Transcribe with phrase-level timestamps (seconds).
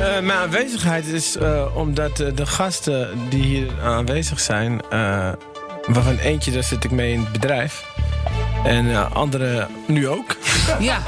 [0.00, 4.80] Uh, mijn aanwezigheid is uh, omdat uh, de gasten die hier aanwezig zijn...
[5.86, 7.84] waarvan eentje, daar zit ik mee in het bedrijf...
[8.64, 10.36] En andere nu ook.
[10.80, 10.98] Ja.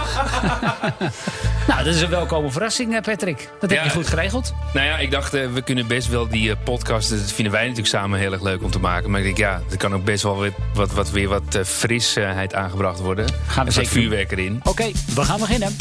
[1.69, 3.49] nou, dat is een welkome verrassing, Patrick.
[3.61, 4.55] Dat heb je goed geregeld.
[4.75, 7.11] Nou ja, ik dacht, we kunnen best wel die podcast...
[7.11, 9.11] dat vinden wij natuurlijk samen heel erg leuk om te maken.
[9.11, 12.55] Maar ik denk, ja, er kan ook best wel weer wat, wat, weer wat frisheid
[12.55, 13.27] aangebracht worden.
[13.47, 14.61] Gaan we er zit vuurwerk erin.
[14.65, 15.77] Oké, we gaan beginnen.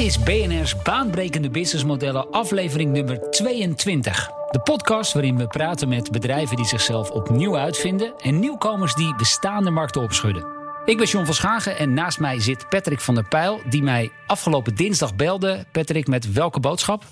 [0.00, 4.30] Dit is BNR's Baanbrekende Businessmodellen, aflevering nummer 22.
[4.50, 9.70] De podcast waarin we praten met bedrijven die zichzelf opnieuw uitvinden en nieuwkomers die bestaande
[9.70, 10.46] markten opschudden.
[10.84, 14.10] Ik ben John van Schagen en naast mij zit Patrick van der Pijl, die mij
[14.26, 15.64] afgelopen dinsdag belde.
[15.72, 17.04] Patrick, met welke boodschap?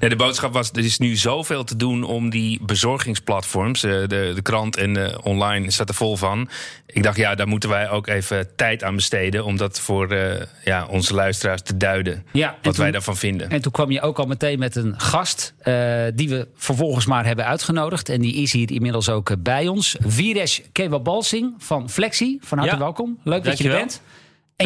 [0.00, 3.82] Ja, de boodschap was: er is nu zoveel te doen om die bezorgingsplatforms.
[3.82, 6.48] Eh, de, de krant en de online staat er vol van.
[6.86, 9.44] Ik dacht, ja, daar moeten wij ook even tijd aan besteden.
[9.44, 10.32] om dat voor uh,
[10.64, 12.24] ja, onze luisteraars te duiden.
[12.32, 13.50] Ja, wat wij daarvan vinden.
[13.50, 15.54] En toen kwam je ook al meteen met een gast.
[15.64, 18.08] Uh, die we vervolgens maar hebben uitgenodigd.
[18.08, 19.96] En die is hier inmiddels ook bij ons.
[20.00, 22.38] Viresh Kewabalsing van Flexi.
[22.40, 23.18] Van harte welkom.
[23.24, 24.02] Leuk dat je er bent.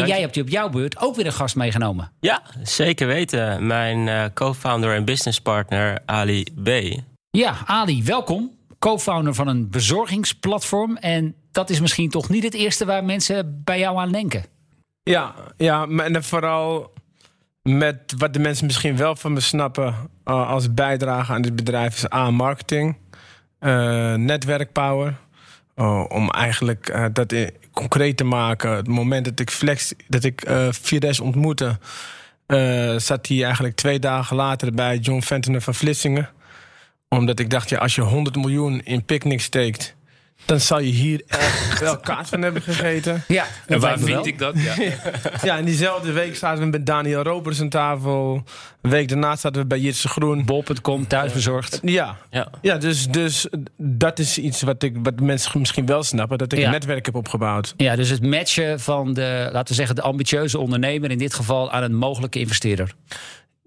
[0.01, 2.11] En jij hebt op jouw beurt ook weer een gast meegenomen.
[2.19, 3.67] Ja, zeker weten.
[3.67, 6.69] Mijn uh, co-founder en businesspartner Ali B.
[7.29, 8.51] Ja, Ali, welkom.
[8.79, 10.97] Co-founder van een bezorgingsplatform.
[10.97, 14.43] En dat is misschien toch niet het eerste waar mensen bij jou aan denken.
[15.03, 16.93] Ja, ja en vooral
[17.61, 21.95] met wat de mensen misschien wel van me snappen uh, als bijdrage aan dit bedrijf
[21.95, 22.97] is A, marketing,
[23.59, 25.17] uh, netwerkpower.
[25.75, 27.33] Uh, om eigenlijk dat
[27.71, 28.71] concreet te maken.
[28.71, 31.77] Het moment dat ik Flex, dat ik uh, Fides ontmoette,
[32.47, 36.29] uh, zat hij eigenlijk twee dagen later bij John Fentner van Vlissingen.
[37.09, 39.95] Omdat ik dacht, ja, als je 100 miljoen in picknick steekt
[40.45, 43.23] dan zal je hier echt wel kaas van hebben gegeten.
[43.27, 44.53] Ja, en waar vind ik dat?
[44.65, 44.73] Ja.
[45.43, 48.43] ja, in diezelfde week zaten we met Daniel Ropers aan tafel.
[48.81, 50.45] Een week daarna zaten we bij Jitse Groen.
[50.45, 51.79] Bol.com, thuisbezorgd.
[51.81, 52.49] Ja, ja.
[52.61, 53.47] ja dus, dus
[53.77, 56.37] dat is iets wat, ik, wat mensen misschien wel snappen.
[56.37, 57.73] Dat ik een netwerk heb opgebouwd.
[57.77, 61.11] Ja, dus het matchen van de, laten we zeggen, de ambitieuze ondernemer...
[61.11, 62.93] in dit geval aan een mogelijke investeerder.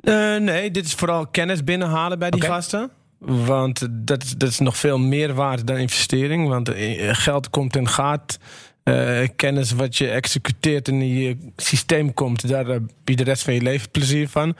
[0.00, 2.90] Uh, nee, dit is vooral kennis binnenhalen bij die gasten.
[3.18, 6.48] Want dat, dat is nog veel meer waard dan investering.
[6.48, 8.38] Want eh, geld komt en gaat.
[8.88, 13.42] Uh, kennis wat je executeert en in je systeem komt, daar heb je de rest
[13.42, 14.56] van je leven plezier van.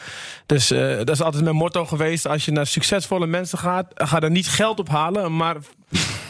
[0.47, 2.27] Dus uh, dat is altijd mijn motto geweest.
[2.27, 5.57] Als je naar succesvolle mensen gaat, ga er niet geld ophalen, maar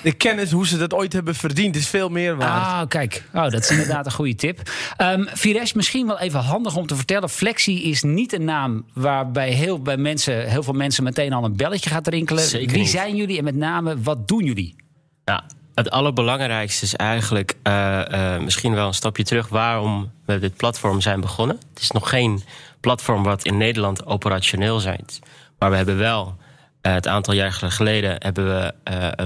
[0.02, 2.66] de kennis hoe ze dat ooit hebben verdiend is veel meer waard.
[2.66, 3.24] Ah, kijk.
[3.34, 4.70] Oh, dat is inderdaad een goede tip.
[5.02, 7.28] Um, Vires, misschien wel even handig om te vertellen.
[7.28, 11.56] Flexi is niet een naam waarbij heel, bij mensen, heel veel mensen meteen al een
[11.56, 12.42] belletje gaat rinkelen.
[12.42, 14.76] Zeker Wie zijn jullie en met name wat doen jullie?
[15.24, 15.44] Ja,
[15.78, 21.00] het allerbelangrijkste is eigenlijk uh, uh, misschien wel een stapje terug waarom we dit platform
[21.00, 21.56] zijn begonnen.
[21.74, 22.42] Het is nog geen
[22.80, 25.20] platform wat in Nederland operationeel is.
[25.58, 26.36] Maar we hebben wel
[26.82, 28.74] uh, het aantal jaar geleden hebben we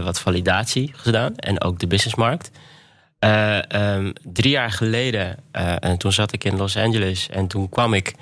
[0.05, 2.51] wat validatie gedaan en ook de businessmarkt.
[3.69, 5.37] Um, drie jaar geleden,
[5.81, 8.15] en toen zat ik in Los Angeles en toen kwam ik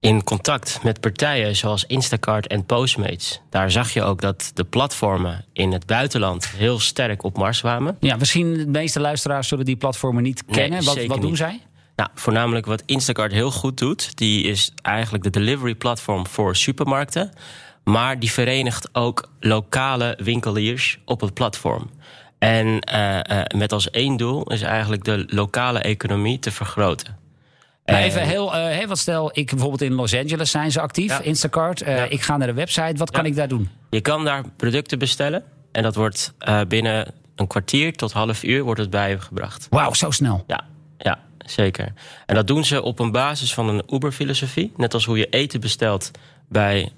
[0.00, 3.40] in contact met partijen zoals Instacart en Postmates.
[3.50, 7.96] Daar zag je ook dat de platformen in het buitenland heel sterk op Mars kwamen.
[8.00, 10.84] Ja, misschien de meeste luisteraars zullen die platformen niet kennen.
[10.84, 11.60] wat, wat doen zij?
[11.96, 17.30] Nou, voornamelijk wat Instacart heel goed doet, die is eigenlijk de delivery platform voor supermarkten.
[17.84, 21.90] Maar die verenigt ook lokale winkeliers op het platform.
[22.38, 27.16] En uh, uh, met als één doel is eigenlijk de lokale economie te vergroten.
[27.96, 31.82] Even heel, uh, wat stel, ik bijvoorbeeld in Los Angeles zijn ze actief, Instacart.
[31.82, 33.68] Uh, Ik ga naar de website, wat kan ik daar doen?
[33.90, 38.62] Je kan daar producten bestellen en dat wordt uh, binnen een kwartier tot half uur
[38.62, 39.66] wordt het bij je gebracht.
[39.70, 40.44] Wauw, zo snel.
[40.46, 40.64] Ja,
[40.98, 41.92] ja, zeker.
[42.26, 44.72] En dat doen ze op een basis van een Uber-filosofie.
[44.76, 46.10] Net als hoe je eten bestelt
[46.48, 46.92] bij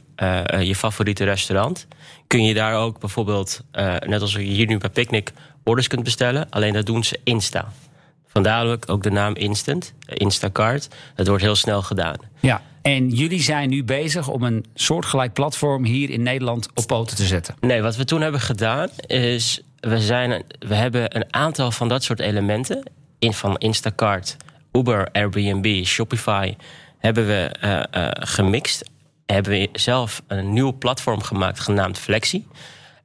[0.61, 1.87] je favoriete restaurant.
[2.26, 3.61] Kun je daar ook bijvoorbeeld,
[4.06, 5.32] net als je hier nu bij Picnic,
[5.64, 6.50] orders kunt bestellen.
[6.50, 7.72] Alleen dat doen ze Insta.
[8.32, 10.88] Vandaar ook de naam Instant, Instacart.
[11.14, 12.17] Het wordt heel snel gedaan.
[12.40, 17.17] Ja, en jullie zijn nu bezig om een soortgelijk platform hier in Nederland op poten
[17.17, 17.55] te zetten.
[17.61, 19.62] Nee, wat we toen hebben gedaan is...
[19.81, 22.82] we, zijn, we hebben een aantal van dat soort elementen...
[23.19, 24.37] In, van Instacart,
[24.73, 26.55] Uber, Airbnb, Shopify...
[26.99, 28.90] hebben we uh, uh, gemixt.
[29.26, 32.46] Hebben we zelf een nieuw platform gemaakt genaamd Flexi...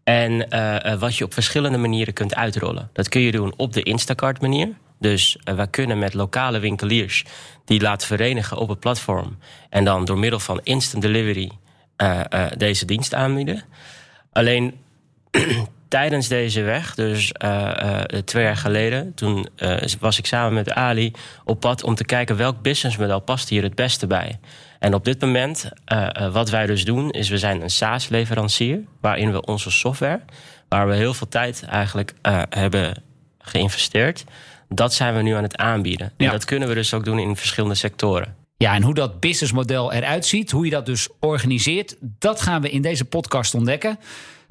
[0.03, 2.89] En uh, wat je op verschillende manieren kunt uitrollen.
[2.93, 7.25] Dat kun je doen op de Instacart manier Dus uh, wij kunnen met lokale winkeliers
[7.65, 9.37] die laten verenigen op het platform.
[9.69, 11.51] En dan door middel van instant delivery
[11.97, 12.21] uh,
[12.57, 13.63] deze dienst aanbieden.
[14.31, 14.73] Alleen
[15.87, 17.31] tijdens deze weg, dus
[18.25, 19.49] twee jaar geleden, toen
[19.99, 21.11] was ik samen met Ali
[21.45, 24.39] op pad om te kijken welk businessmodel past hier het beste bij.
[24.79, 25.69] En op dit moment,
[26.31, 30.21] wat wij dus doen, is we zijn een SaaS-leverancier waarin we onze software,
[30.69, 32.13] waar we heel veel tijd eigenlijk
[32.49, 33.03] hebben
[33.39, 34.23] geïnvesteerd,
[34.69, 36.13] dat zijn we nu aan het aanbieden.
[36.17, 38.35] En dat kunnen we dus ook doen in verschillende sectoren.
[38.57, 42.69] Ja, en hoe dat businessmodel eruit ziet, hoe je dat dus organiseert, dat gaan we
[42.69, 43.99] in deze podcast ontdekken.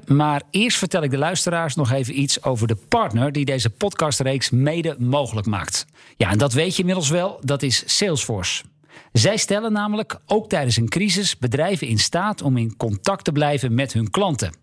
[0.05, 4.49] Maar eerst vertel ik de luisteraars nog even iets over de partner die deze podcastreeks
[4.49, 5.85] mede mogelijk maakt.
[6.17, 8.63] Ja, en dat weet je inmiddels wel, dat is Salesforce.
[9.11, 13.73] Zij stellen namelijk ook tijdens een crisis bedrijven in staat om in contact te blijven
[13.73, 14.53] met hun klanten.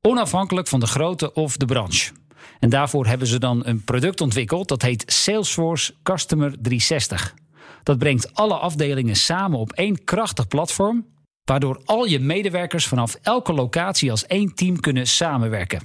[0.00, 2.12] Onafhankelijk van de grootte of de branche.
[2.58, 7.34] En daarvoor hebben ze dan een product ontwikkeld dat heet Salesforce Customer 360.
[7.82, 11.06] Dat brengt alle afdelingen samen op één krachtig platform,
[11.44, 15.82] waardoor al je medewerkers vanaf elke locatie als één team kunnen samenwerken.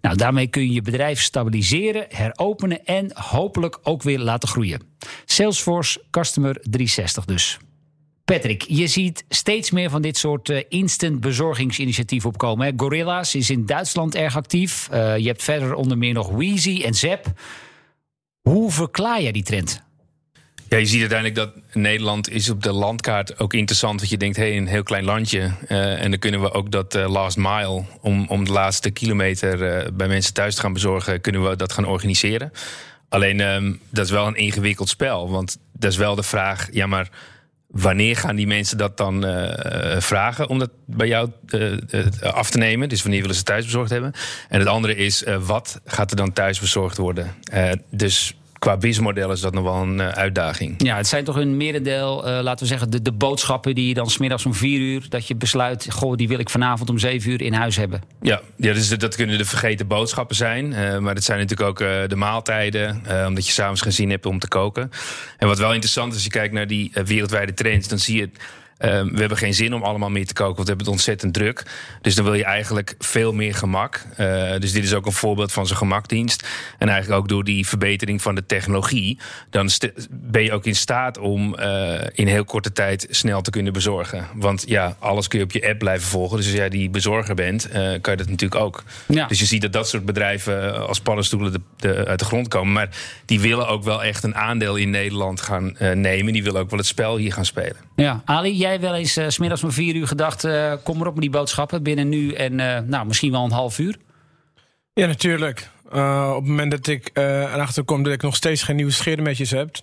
[0.00, 4.80] Nou, daarmee kun je je bedrijf stabiliseren, heropenen en hopelijk ook weer laten groeien.
[5.24, 7.58] Salesforce Customer 360 dus.
[8.24, 12.66] Patrick, je ziet steeds meer van dit soort uh, instant bezorgingsinitiatieven opkomen.
[12.66, 12.72] Hè?
[12.76, 14.88] Gorilla's is in Duitsland erg actief.
[14.92, 17.26] Uh, je hebt verder onder meer nog Wheezy en Zep.
[18.40, 19.82] Hoe verklaar jij die trend?
[20.68, 24.00] Ja, je ziet uiteindelijk dat Nederland is op de landkaart ook interessant.
[24.00, 25.50] Dat je denkt, hé, hey, een heel klein landje.
[25.68, 29.58] Uh, en dan kunnen we ook dat last mile, om, om de laatste kilometer
[29.94, 32.52] bij mensen thuis te gaan bezorgen, kunnen we dat gaan organiseren.
[33.08, 35.30] Alleen, ehm, dat is wel een ingewikkeld spel.
[35.30, 37.10] Want dat is wel de vraag, ja, maar
[37.74, 41.76] Wanneer gaan die mensen dat dan uh, vragen om dat bij jou uh,
[42.20, 42.88] af te nemen?
[42.88, 44.12] Dus wanneer willen ze thuis bezorgd hebben?
[44.48, 47.34] En het andere is, wat gaat er dan thuis bezorgd worden?
[47.90, 48.34] dus
[48.64, 50.74] qua businessmodel is dat nog wel een uitdaging.
[50.78, 54.10] Ja, het zijn toch een merendeel, laten we zeggen, de, de boodschappen die je dan
[54.10, 57.42] smiddags om vier uur, dat je besluit, goh, die wil ik vanavond om zeven uur
[57.42, 58.02] in huis hebben.
[58.20, 60.68] Ja, ja dus dat kunnen de vergeten boodschappen zijn.
[61.02, 64.48] maar dat zijn natuurlijk ook de maaltijden, omdat je s'avonds geen zin hebt om te
[64.48, 64.90] koken.
[65.38, 68.30] En wat wel interessant is, als je kijkt naar die wereldwijde trends, dan zie je
[68.78, 71.34] Ehm, we hebben geen zin om allemaal meer te koken, want we hebben het ontzettend
[71.34, 71.62] druk.
[72.00, 74.04] Dus dan wil je eigenlijk veel meer gemak.
[74.20, 76.48] Uh, dus dit is ook een voorbeeld van zo'n gemakdienst.
[76.78, 79.18] En eigenlijk ook door die verbetering van de technologie,
[79.50, 79.70] dan
[80.10, 84.26] ben je ook in staat om uh, in heel korte tijd snel te kunnen bezorgen.
[84.34, 86.36] Want ja, alles kun je op je app blijven volgen.
[86.36, 88.82] Dus als jij die bezorger bent, uh, kan je dat natuurlijk ook.
[89.06, 89.26] Ja.
[89.26, 92.72] Dus je ziet dat dat soort bedrijven als paddenstoelen de, de, uit de grond komen.
[92.72, 92.88] Maar
[93.24, 96.32] die willen ook wel echt een aandeel in Nederland gaan nemen.
[96.32, 97.76] Die willen ook wel het spel hier gaan spelen.
[97.96, 100.44] Ja, Ali, jij wel eens uh, smiddags om vier uur gedacht...
[100.44, 103.50] Uh, kom maar op met die boodschappen binnen nu en uh, nou, misschien wel een
[103.50, 103.96] half uur?
[104.92, 105.68] Ja, natuurlijk.
[105.84, 109.76] op het moment dat ik erachter kom dat ik nog steeds geen nieuwe scheermetjes heb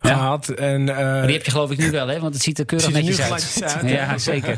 [0.00, 0.14] ja.
[0.14, 0.48] gehad.
[0.48, 0.94] En, die
[1.34, 2.20] heb je geloof ik nu wel, hè?
[2.20, 3.62] Want het ziet er keurig ziet er netjes uit.
[3.76, 3.90] uit.
[3.90, 4.56] ja, zeker.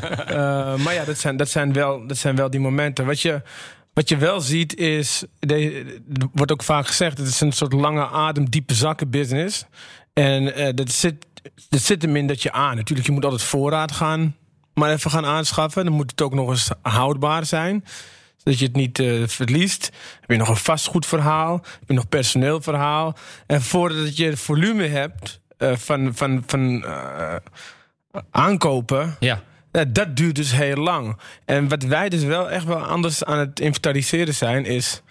[0.83, 3.05] maar ja, dat zijn, dat, zijn wel, dat zijn wel die momenten.
[3.05, 3.41] Wat je...
[3.93, 5.85] Wat je wel ziet is, er
[6.33, 9.65] wordt ook vaak gezegd, het is een soort lange adem, diepe zakken business.
[10.23, 11.25] En dat zit
[11.69, 12.75] het zit hem in dat je aan.
[12.75, 14.35] natuurlijk, je moet altijd voorraad gaan,
[14.73, 15.85] maar even gaan aanschaffen.
[15.85, 17.83] Dan moet het ook nog eens houdbaar zijn
[18.43, 19.91] zodat je het niet uh, verliest.
[20.19, 23.17] Heb je nog een vastgoedverhaal, heb je nog personeelverhaal.
[23.47, 27.35] En voordat je volume hebt uh, van, van, van uh,
[28.31, 29.41] aankopen, ja.
[29.87, 31.17] dat duurt dus heel lang.
[31.45, 35.01] En wat wij dus wel echt wel anders aan het inventariseren zijn, is...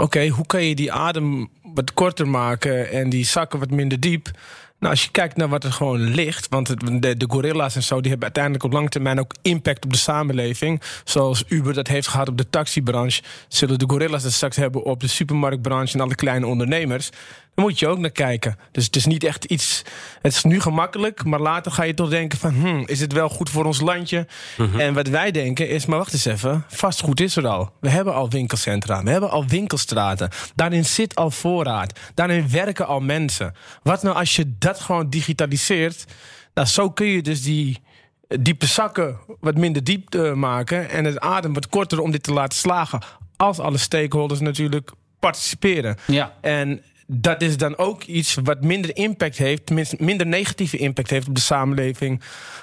[0.00, 4.30] Oké, hoe kan je die adem wat korter maken en die zakken wat minder diep...
[4.78, 6.66] Nou, als je kijkt naar wat er gewoon ligt, want
[7.02, 9.98] de, de gorilla's en zo, die hebben uiteindelijk op lange termijn ook impact op de
[9.98, 10.82] samenleving.
[11.04, 15.00] Zoals Uber dat heeft gehad op de taxibranche, zullen de gorilla's dat straks hebben op
[15.00, 17.10] de supermarktbranche en alle kleine ondernemers.
[17.60, 18.58] Moet je ook naar kijken.
[18.72, 19.82] Dus het is niet echt iets.
[20.22, 23.28] Het is nu gemakkelijk, maar later ga je toch denken: van, hmm, is het wel
[23.28, 24.26] goed voor ons landje?
[24.56, 24.80] Mhm.
[24.80, 27.72] En wat wij denken is: maar wacht eens even, vastgoed is er al.
[27.80, 30.30] We hebben al winkelcentra, we hebben al winkelstraten.
[30.54, 31.98] Daarin zit al voorraad.
[32.14, 33.54] Daarin werken al mensen.
[33.82, 36.04] Wat nou als je dat gewoon digitaliseert?
[36.54, 37.82] Nou, zo kun je dus die
[38.40, 42.32] diepe zakken wat minder diep uh, maken en het adem wat korter om dit te
[42.32, 43.02] laten slagen.
[43.36, 45.96] Als alle stakeholders natuurlijk participeren.
[46.06, 46.34] Ja.
[46.40, 51.34] En dat is dan ook iets wat minder impact heeft, minder negatieve impact heeft op
[51.34, 52.20] de samenleving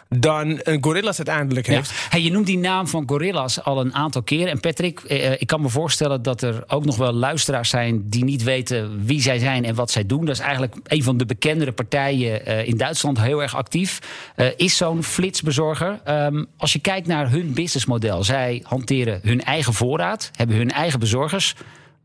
[0.10, 1.90] dan een Gorillas uiteindelijk heeft.
[1.90, 1.96] Ja.
[2.10, 4.48] Hey, je noemt die naam van Gorillas al een aantal keren.
[4.48, 8.10] En Patrick, eh, eh, ik kan me voorstellen dat er ook nog wel luisteraars zijn
[8.10, 10.26] die niet weten wie zij zijn en wat zij doen.
[10.26, 14.00] Dat is eigenlijk een van de bekendere partijen uh, in Duitsland heel erg actief.
[14.36, 16.00] Uh, is zo'n flitsbezorger.
[16.08, 21.00] Um, als je kijkt naar hun businessmodel, zij hanteren hun eigen voorraad, hebben hun eigen
[21.00, 21.56] bezorgers.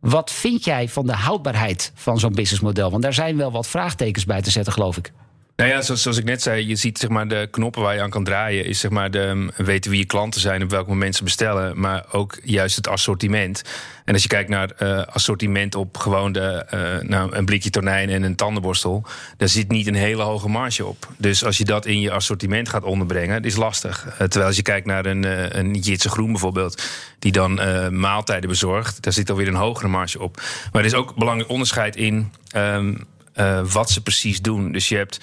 [0.00, 2.90] Wat vind jij van de houdbaarheid van zo'n businessmodel?
[2.90, 5.12] Want daar zijn wel wat vraagtekens bij te zetten, geloof ik.
[5.60, 8.10] Nou ja, zoals, ik net zei, je ziet zeg maar, de knoppen waar je aan
[8.10, 8.64] kan draaien.
[8.64, 11.80] Is zeg maar de, mm, weten wie je klanten zijn, op welk moment ze bestellen.
[11.80, 13.62] Maar ook juist het assortiment.
[14.04, 18.08] En als je kijkt naar uh, assortiment op gewoon de, uh, nou, een blikje tonijn
[18.08, 19.04] en een tandenborstel.
[19.36, 21.08] Daar zit niet een hele hoge marge op.
[21.16, 24.06] Dus als je dat in je assortiment gaat onderbrengen, is lastig.
[24.06, 26.82] Uh, terwijl als je kijkt naar een, een Jitse Groen bijvoorbeeld.
[27.18, 27.54] Die dan
[27.98, 29.02] maaltijden bezorgt.
[29.02, 30.42] Daar zit alweer een hogere marge op.
[30.72, 32.32] Maar er is ook belangrijk onderscheid in.
[32.56, 33.06] Um,
[33.72, 34.72] wat ze precies doen.
[34.72, 35.20] Dus je hebt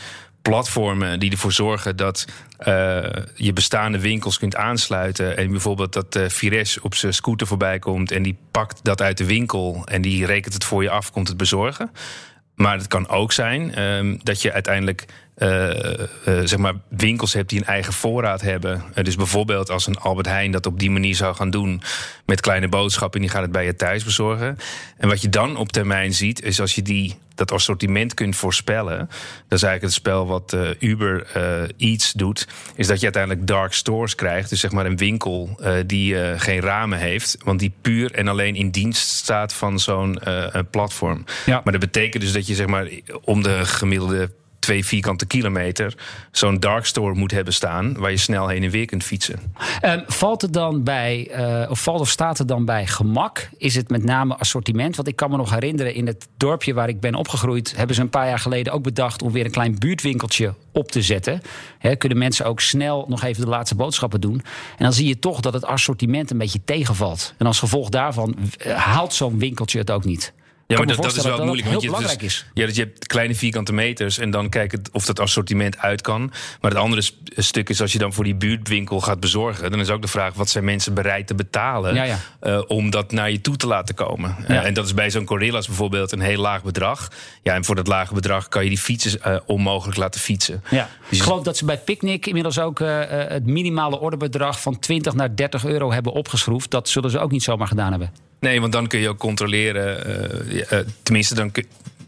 [0.49, 2.25] platformen die ervoor zorgen dat
[2.67, 3.03] uh,
[3.35, 5.37] je bestaande winkels kunt aansluiten.
[5.37, 9.17] En bijvoorbeeld dat uh, Vires op zijn scooter voorbij komt en die pakt dat uit
[9.17, 11.91] de winkel en die rekent het voor je af, komt het bezorgen.
[12.55, 15.05] Maar het kan ook zijn um, dat je uiteindelijk
[15.37, 15.79] uh,
[16.23, 18.83] zeg maar winkels hebt die een eigen voorraad hebben.
[18.95, 21.81] Uh, dus bijvoorbeeld als een Albert Heijn dat op die manier zou gaan doen
[22.25, 24.57] met kleine boodschappen en die gaat het bij je thuis bezorgen.
[24.97, 28.97] En wat je dan op termijn ziet, is als je die dat assortiment kunt voorspellen.
[29.47, 32.47] Dat is eigenlijk het spel wat uh, Uber uh, Eats doet.
[32.75, 34.49] Is dat je uiteindelijk dark stores krijgt.
[34.49, 37.37] Dus zeg maar een winkel uh, die geen ramen heeft.
[37.43, 40.19] Want die puur en alleen in dienst staat van zo'n
[40.71, 41.23] platform.
[41.45, 41.61] Ja.
[41.63, 42.89] Maar dat betekent dus dat je zeg maar
[43.23, 44.29] om de gemiddelde
[44.67, 45.93] twee vierkante kilometer
[46.31, 49.39] zo'n darkstore moet hebben staan waar je snel heen en weer kunt fietsen.
[49.85, 53.49] Um, valt het dan bij, uh, of valt of staat het dan bij gemak?
[53.57, 54.95] Is het met name assortiment?
[54.95, 58.01] Want ik kan me nog herinneren, in het dorpje waar ik ben opgegroeid, hebben ze
[58.01, 61.41] een paar jaar geleden ook bedacht om weer een klein buurtwinkeltje op te zetten.
[61.97, 64.41] Kunnen mensen ook snel nog even de laatste boodschappen doen.
[64.77, 67.33] En dan zie je toch dat het assortiment een beetje tegenvalt.
[67.37, 70.33] En als gevolg daarvan uh, haalt zo'n winkeltje het ook niet.
[70.67, 71.67] Ja, maar dat, dat, is wel moeilijk.
[71.67, 72.45] want je, dus.
[72.53, 76.31] Ja, dat je hebt kleine vierkante meters en dan kijken of dat assortiment uit kan.
[76.61, 79.89] Maar het andere stuk is als je dan voor die buurtwinkel gaat bezorgen, dan is
[79.89, 82.19] ook de vraag: wat zijn mensen bereid te betalen ja, ja.
[82.41, 84.35] Uh, om dat naar je toe te laten komen?
[84.47, 84.53] Ja.
[84.53, 87.11] Uh, en dat is bij zo'n Gorillas bijvoorbeeld een heel laag bedrag.
[87.43, 90.63] Ja, en voor dat lage bedrag kan je die fietsen uh, onmogelijk laten fietsen.
[90.69, 90.89] Ja.
[91.09, 95.35] Dus ik geloof dat ze bij Picnic inmiddels ook het minimale orderbedrag van 20 naar
[95.35, 96.71] 30 euro hebben opgeschroefd.
[96.71, 98.26] Dat zullen ze ook niet zomaar gedaan hebben.
[98.39, 100.07] Nee, want dan kun je ook controleren.
[100.47, 101.65] Uh, uh, tenminste, dan kun,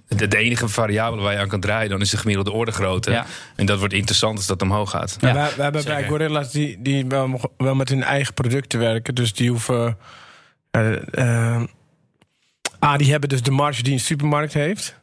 [0.08, 3.12] de, de, enige variabele waar je aan kan draaien, dan is de gemiddelde ordegrootte.
[3.12, 3.26] Ja.
[3.56, 5.18] En dat wordt interessant als dat omhoog gaat.
[5.20, 5.50] Ja, ja.
[5.56, 9.16] We, hebben bij Gorilla's die, die wel, wel met hun eigen producten werken.
[9.16, 9.98] Dus die hoeven.
[10.72, 11.64] Uh,
[12.80, 14.96] ah, die hebben dus de marge die een supermarkt heeft.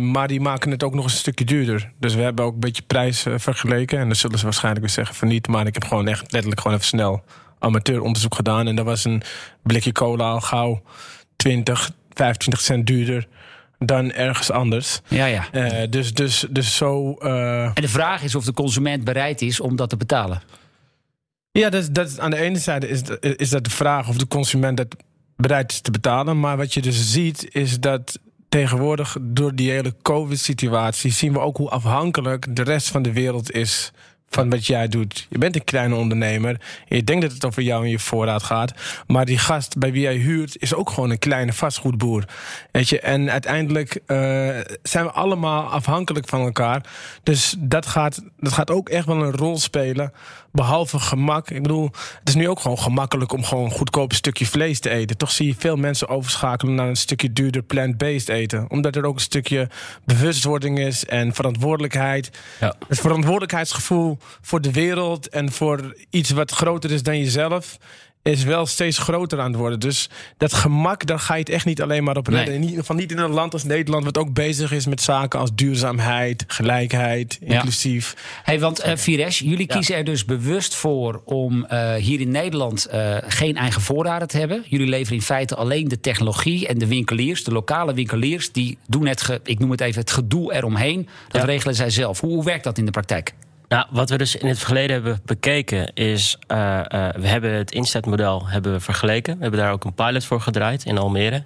[0.00, 1.92] maar die maken het ook nog een stukje duurder.
[1.98, 3.98] Dus we hebben ook een beetje prijs vergeleken.
[3.98, 5.48] En dan zullen ze waarschijnlijk weer zeggen van niet.
[5.48, 7.24] Maar ik heb gewoon echt letterlijk gewoon even snel
[7.58, 8.66] amateuronderzoek gedaan.
[8.66, 9.22] En dat was een
[9.62, 10.82] blikje cola al gauw
[11.36, 13.26] 20, 25 cent duurder
[13.78, 15.00] dan ergens anders.
[15.08, 15.48] Ja, ja.
[15.52, 17.16] Uh, dus, dus, dus zo.
[17.22, 17.62] Uh...
[17.64, 20.42] En de vraag is of de consument bereid is om dat te betalen.
[21.50, 24.76] Ja, dat, dat, aan de ene zijde is, is dat de vraag of de consument
[24.76, 24.96] dat
[25.36, 26.40] bereid is te betalen.
[26.40, 31.56] Maar wat je dus ziet, is dat tegenwoordig door die hele COVID-situatie zien we ook
[31.56, 33.92] hoe afhankelijk de rest van de wereld is
[34.30, 35.26] van wat jij doet.
[35.30, 36.60] Je bent een kleine ondernemer.
[36.88, 38.72] je denkt dat het over jou en je voorraad gaat.
[39.06, 42.24] Maar die gast bij wie jij huurt is ook gewoon een kleine vastgoedboer.
[42.70, 44.18] Weet je, en uiteindelijk uh,
[44.82, 46.82] zijn we allemaal afhankelijk van elkaar.
[47.22, 50.12] Dus dat gaat, dat gaat ook echt wel een rol spelen.
[50.52, 51.50] Behalve gemak.
[51.50, 54.90] Ik bedoel, het is nu ook gewoon gemakkelijk om gewoon een goedkoop stukje vlees te
[54.90, 55.16] eten.
[55.16, 58.70] Toch zie je veel mensen overschakelen naar een stukje duurder plant-based eten.
[58.70, 59.68] Omdat er ook een stukje
[60.04, 62.30] bewustwording is en verantwoordelijkheid.
[62.60, 62.74] Ja.
[62.88, 67.76] Het verantwoordelijkheidsgevoel voor de wereld en voor iets wat groter is dan jezelf
[68.22, 69.80] is wel steeds groter aan het worden.
[69.80, 72.46] Dus dat gemak, daar ga je het echt niet alleen maar op redden.
[72.46, 72.56] Nee.
[72.56, 74.04] In ieder geval niet in een land als Nederland...
[74.04, 78.14] wat ook bezig is met zaken als duurzaamheid, gelijkheid, inclusief.
[78.42, 79.74] Hey, want uh, Vires, jullie ja.
[79.74, 81.22] kiezen er dus bewust voor...
[81.24, 84.64] om uh, hier in Nederland uh, geen eigen voorraden te hebben.
[84.66, 87.44] Jullie leveren in feite alleen de technologie en de winkeliers...
[87.44, 91.08] de lokale winkeliers, die doen het, ge, ik noem het even, het gedoe eromheen.
[91.28, 91.46] Dat ja.
[91.46, 92.20] regelen zij zelf.
[92.20, 93.34] Hoe, hoe werkt dat in de praktijk?
[93.68, 97.72] Nou, wat we dus in het verleden hebben bekeken is, uh, uh, we hebben het
[97.72, 99.36] Instat-model hebben we vergeleken.
[99.36, 101.44] We hebben daar ook een pilot voor gedraaid in Almere.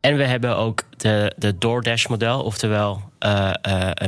[0.00, 3.50] En we hebben ook de, de DoorDash-model, oftewel uh,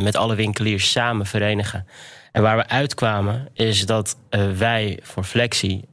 [0.02, 1.87] met alle winkeliers samen verenigen.
[2.33, 4.17] En waar we uitkwamen is dat
[4.57, 5.85] wij voor Flexi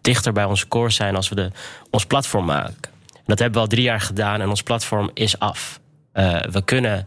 [0.00, 1.50] dichter bij onze core zijn als we de,
[1.90, 2.90] ons platform maken.
[3.14, 5.80] En dat hebben we al drie jaar gedaan en ons platform is af.
[6.50, 7.06] we kunnen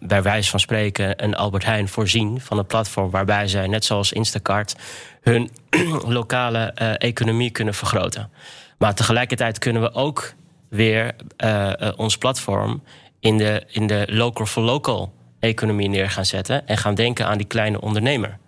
[0.00, 4.12] bij wijze van spreken een Albert Heijn voorzien van een platform waarbij zij, net zoals
[4.12, 4.76] Instacart,
[5.20, 5.50] hun
[6.18, 8.30] lokale uh, economie kunnen vergroten.
[8.78, 10.34] Maar tegelijkertijd kunnen we ook
[10.68, 11.14] weer
[11.96, 12.82] ons platform
[13.20, 17.38] in de, in de local for local economie neer gaan zetten en gaan denken aan
[17.38, 18.38] die kleine ondernemer.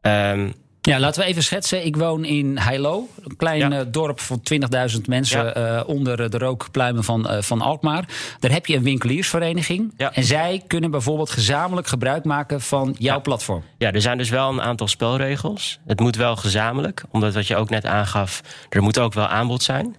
[0.00, 0.54] Um,
[0.88, 1.86] Ja, laten we even schetsen.
[1.86, 3.78] Ik woon in Heilo, een klein Ja.
[3.78, 5.52] eh, dorp van 20.000 mensen Ja.
[5.52, 8.04] eh, onder de rookpluimen van, eh, van Alkmaar.
[8.40, 9.92] Daar heb je een winkeliersvereniging.
[9.96, 10.12] Ja.
[10.12, 13.62] En zij kunnen bijvoorbeeld gezamenlijk gebruik maken van jouw platform.
[13.78, 15.78] Ja, er zijn dus wel een aantal spelregels.
[15.86, 19.62] Het moet wel gezamenlijk, omdat wat je ook net aangaf, er moet ook wel aanbod
[19.62, 19.96] zijn.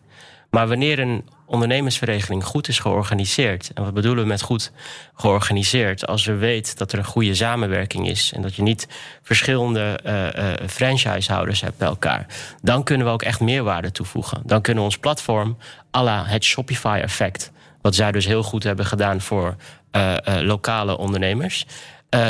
[0.49, 4.71] Maar wanneer een ondernemersvereniging goed is georganiseerd, en wat bedoelen we met goed
[5.13, 6.07] georganiseerd?
[6.07, 8.87] Als er weet dat er een goede samenwerking is en dat je niet
[9.21, 12.25] verschillende eh, eh, franchisehouders hebt bij elkaar,
[12.61, 14.41] dan kunnen we ook echt meerwaarde toevoegen.
[14.45, 15.57] Dan kunnen we ons platform,
[15.97, 17.51] à la het Shopify-effect,
[17.81, 19.55] wat zij dus heel goed hebben gedaan voor
[19.91, 21.65] eh, lokale ondernemers,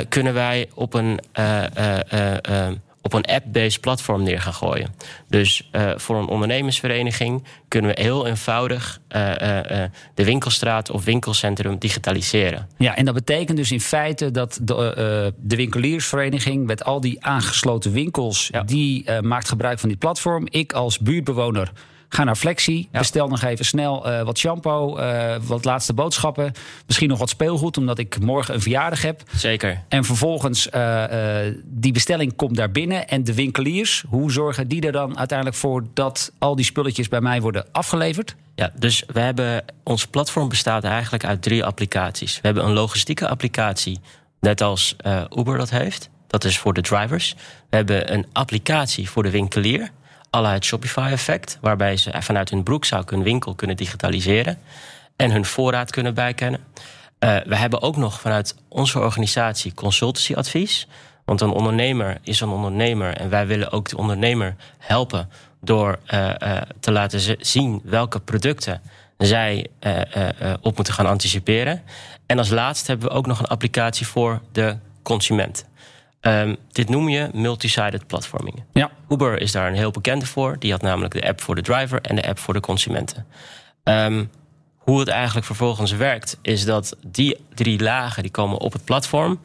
[0.10, 1.20] kunnen wij op een,
[3.02, 4.96] op een app-based platform neer gaan gooien.
[5.28, 11.78] Dus eh, voor een ondernemersvereniging kunnen we heel eenvoudig eh, eh, de winkelstraat of winkelcentrum
[11.78, 12.68] digitaliseren.
[12.78, 17.92] Ja, en dat betekent dus in feite dat de, de winkeliersvereniging met al die aangesloten
[17.92, 18.64] winkels, Ja.
[18.64, 20.48] die maakt gebruik van dit platform.
[20.50, 21.72] Ik als buurtbewoner
[22.10, 26.52] ga naar Flexi, bestel nog even snel eh, wat shampoo, eh, wat laatste boodschappen,
[26.86, 29.22] misschien nog wat speelgoed, omdat ik morgen een verjaardag heb.
[29.36, 29.84] Zeker.
[29.88, 31.04] En vervolgens, eh,
[31.66, 33.08] die bestelling komt daar binnen.
[33.08, 37.22] En de winkeliers, hoe zorgen die er dan uiteindelijk voor dat al die spulletjes bij
[37.22, 38.36] mij worden afgeleverd?
[38.56, 42.36] Ja, dus we hebben, ons platform bestaat eigenlijk uit drie applicaties.
[42.36, 44.00] We hebben een logistieke applicatie,
[44.40, 44.96] net als
[45.38, 46.10] Uber dat heeft.
[46.28, 47.36] Dat is voor de drivers.
[47.70, 49.92] We hebben een applicatie voor de winkelier,
[50.32, 54.58] la het Shopify-effect, waarbij ze vanuit hun broekzak hun winkel kunnen digitaliseren
[55.16, 56.64] en hun voorraad kunnen bijkennen.
[57.20, 60.88] Eh, we hebben ook nog vanuit onze organisatie consultancyadvies.
[61.26, 65.30] Want een ondernemer is een ondernemer en wij willen ook de ondernemer helpen
[65.62, 68.82] door eh, eh, te laten zien welke producten
[69.18, 69.68] zij
[70.62, 71.84] op moeten gaan anticiperen.
[72.26, 75.66] En als laatste hebben we ook nog een applicatie voor de consument.
[76.22, 78.64] Ehm, dit noem je multi-sided platforming.
[78.74, 78.92] Ja.
[79.10, 80.56] Uber is daar een heel bekende voor.
[80.60, 83.26] Die had namelijk de app voor de driver en de app voor de consumenten.
[83.84, 84.26] Ehm,
[84.78, 89.40] hoe het eigenlijk vervolgens werkt, is dat die drie lagen die komen op het platform.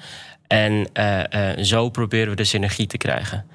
[0.46, 3.46] En eh, eh, zo proberen we de synergie te krijgen.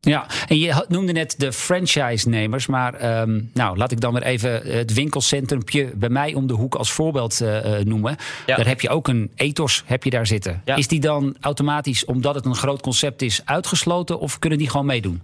[0.00, 2.66] Ja, en je noemde net de franchise-nemers.
[2.66, 6.74] Maar ehm, nou, laat ik dan weer even het winkelcentrumpje bij mij om de hoek
[6.74, 8.16] als voorbeeld eh, eh, noemen.
[8.46, 8.56] Ja.
[8.56, 10.62] Daar heb je ook een ethos heb je daar zitten.
[10.64, 10.76] Ja.
[10.76, 14.20] Is die dan automatisch, omdat het een groot concept is, uitgesloten?
[14.20, 15.22] Of kunnen die gewoon meedoen?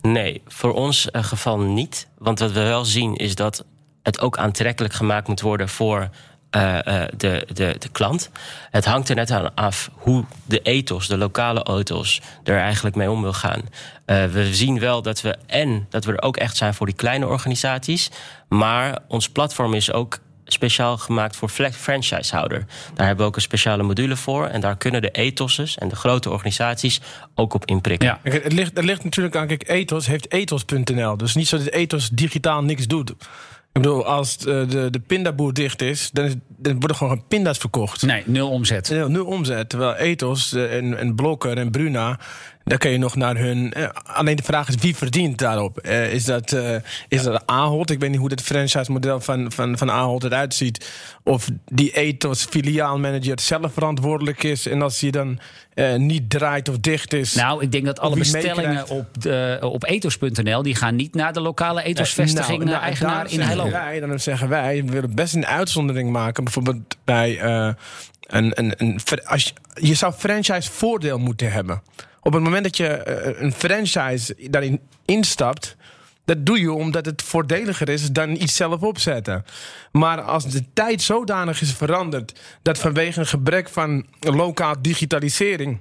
[0.00, 2.08] Nee, voor ons eh, geval niet.
[2.18, 3.64] Want wat we wel zien is dat
[4.02, 6.08] het ook aantrekkelijk gemaakt moet worden voor
[6.54, 8.30] eh, eh, de, de, de klant.
[8.70, 13.10] Het hangt er net aan af hoe de ethos, de lokale ethos, er eigenlijk mee
[13.10, 13.62] om wil gaan.
[14.04, 16.94] Eh, we zien wel dat we en dat we er ook echt zijn voor die
[16.94, 18.10] kleine organisaties.
[18.48, 22.66] Maar ons platform is ook speciaal gemaakt voor franchisehouder.
[22.94, 24.46] Daar hebben we ook een speciale module voor.
[24.46, 27.00] En daar kunnen de ethoses en de grote organisaties
[27.34, 28.08] ook op inprikken.
[28.08, 28.30] Ja.
[28.30, 31.16] Het, ligt, het ligt natuurlijk aan, kijk, Ethos heeft ethos.nl.
[31.16, 33.14] Dus niet zo dat Ethos digitaal niks doet.
[33.74, 37.58] Ik bedoel, als de, de, de pindaboer dicht is, dan, is, dan worden gewoon pinda's
[37.58, 38.02] verkocht.
[38.02, 38.88] Nee, nul omzet.
[38.88, 39.68] Heel nul omzet.
[39.68, 42.18] Terwijl Ethos eh, en, en Blokker en Bruna,
[42.64, 43.72] daar kun je nog naar hun.
[43.72, 45.78] eh, alleen de vraag is wie verdient daarop?
[45.78, 46.76] Eh, is dat, eh,
[47.08, 47.90] is dat Ahold?
[47.90, 50.90] Ik weet niet hoe het franchise-model van, van, van Ahold eruit ziet.
[51.22, 54.66] Of die Ethos filiaalmanager zelf verantwoordelijk is.
[54.66, 55.38] En als hij dan
[55.74, 57.34] eh, niet draait of dicht is.
[57.34, 60.62] Nou, ik denk dat alle bestellingen op, de, op ethos.nl...
[60.62, 63.70] die gaan niet naar de lokale ethosvestiging, Nou, naar nou, eigenaar in Heilo.
[63.70, 66.44] Wij, dan zeggen wij, we willen best een uitzondering maken.
[66.44, 67.72] Bijvoorbeeld bij eh,
[68.26, 69.52] een, een, een, als je,
[69.86, 71.82] je zou franchise voordeel moeten hebben.
[72.20, 75.76] Op het moment dat je eh, een franchise daarin instapt.
[76.24, 79.44] Dat doe je omdat het voordeliger is dan iets zelf opzetten.
[79.92, 85.80] Maar als de tijd zodanig is veranderd dat vanwege een gebrek van lokaal digitalisering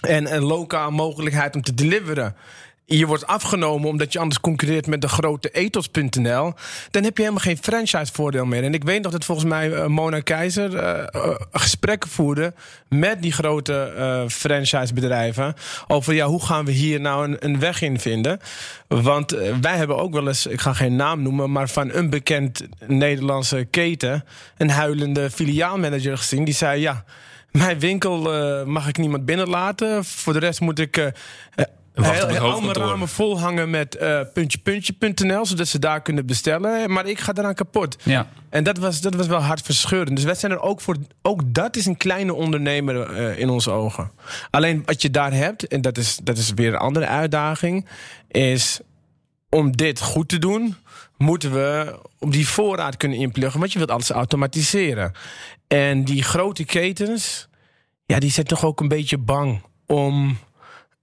[0.00, 2.36] en een lokaal mogelijkheid om te deliveren.
[2.90, 6.52] Je wordt afgenomen omdat je anders concurreert met de grote ethos.nl.
[6.90, 8.64] Dan heb je helemaal geen franchise-voordeel meer.
[8.64, 12.54] En ik weet nog dat volgens mij eh, Mona Keizer eh, eh, gesprekken voerde
[12.88, 15.54] met die grote eh franchisebedrijven.
[15.86, 18.40] Over ja, hoe gaan we hier nou een, weg in vinden?
[18.86, 22.66] Want wij hebben ook wel eens, ik ga geen naam noemen, maar van een bekend
[22.86, 24.24] Nederlandse keten.
[24.56, 26.44] een huilende filiaalmanager gezien.
[26.44, 27.04] Die zei ja.
[27.50, 28.20] Mijn winkel
[28.64, 30.04] mag ik niemand binnenlaten.
[30.04, 31.12] Voor de rest moet ik
[32.04, 32.90] heel, het heel, al mijn hoofdkantoor.
[32.90, 36.92] ramen volhangen met eh puntje, puntje.nl, zodat ze daar kunnen bestellen.
[36.92, 37.96] Maar ik ga eraan kapot.
[38.02, 38.28] Ja.
[38.50, 40.16] En dat was, dat was wel hartverscheurend.
[40.16, 40.96] Dus wij zijn er ook voor.
[41.22, 44.10] Ook dat is een kleine ondernemer eh, in onze ogen.
[44.50, 47.88] Alleen wat je daar hebt, en dat is, dat is weer een andere uitdaging,
[48.28, 48.80] is
[49.50, 50.76] om dit goed te doen,
[51.16, 53.60] moeten we op die voorraad kunnen inpluggen.
[53.60, 55.12] Want je wilt alles automatiseren.
[55.66, 57.48] En die grote ketens,
[58.06, 60.38] ja, die zijn toch ook een beetje bang om